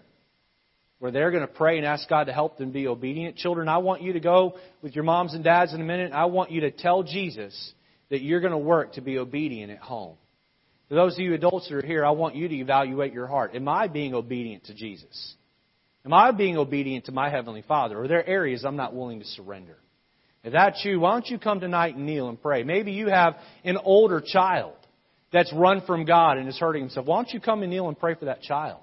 [0.99, 3.37] where they're going to pray and ask God to help them be obedient.
[3.37, 6.13] Children, I want you to go with your moms and dads in a minute.
[6.13, 7.73] I want you to tell Jesus
[8.11, 10.17] that you're going to work to be obedient at home.
[10.89, 13.55] For those of you adults that are here, I want you to evaluate your heart.
[13.55, 15.35] Am I being obedient to Jesus?
[16.05, 18.01] Am I being obedient to my Heavenly Father?
[18.01, 19.77] Are there areas I'm not willing to surrender?
[20.43, 22.63] If that's you, why don't you come tonight and kneel and pray?
[22.63, 24.75] Maybe you have an older child
[25.31, 27.07] that's run from God and is hurting himself.
[27.07, 28.81] Why don't you come and kneel and pray for that child?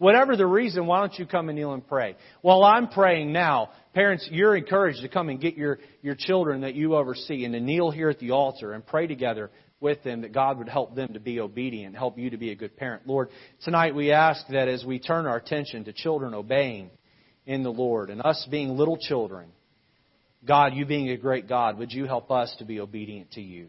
[0.00, 2.16] Whatever the reason, why don't you come and kneel and pray?
[2.40, 6.74] While I'm praying now, parents, you're encouraged to come and get your, your children that
[6.74, 10.32] you oversee and to kneel here at the altar and pray together with them that
[10.32, 13.06] God would help them to be obedient, help you to be a good parent.
[13.06, 13.28] Lord,
[13.62, 16.88] tonight we ask that as we turn our attention to children obeying
[17.44, 19.50] in the Lord and us being little children,
[20.48, 23.68] God, you being a great God, would you help us to be obedient to you?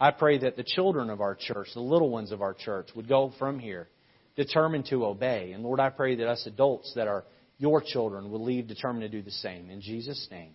[0.00, 3.10] I pray that the children of our church, the little ones of our church, would
[3.10, 3.88] go from here
[4.36, 5.52] determined to obey.
[5.52, 7.24] And Lord, I pray that us adults that are
[7.58, 9.70] your children will leave determined to do the same.
[9.70, 10.52] In Jesus' name,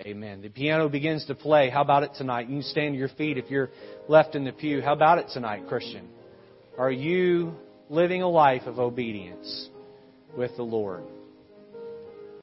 [0.00, 0.42] amen.
[0.42, 1.70] The piano begins to play.
[1.70, 2.48] How about it tonight?
[2.48, 3.70] You can stand to your feet if you're
[4.08, 4.82] left in the pew.
[4.82, 6.08] How about it tonight, Christian?
[6.76, 7.54] Are you
[7.88, 9.68] living a life of obedience
[10.36, 11.04] with the Lord?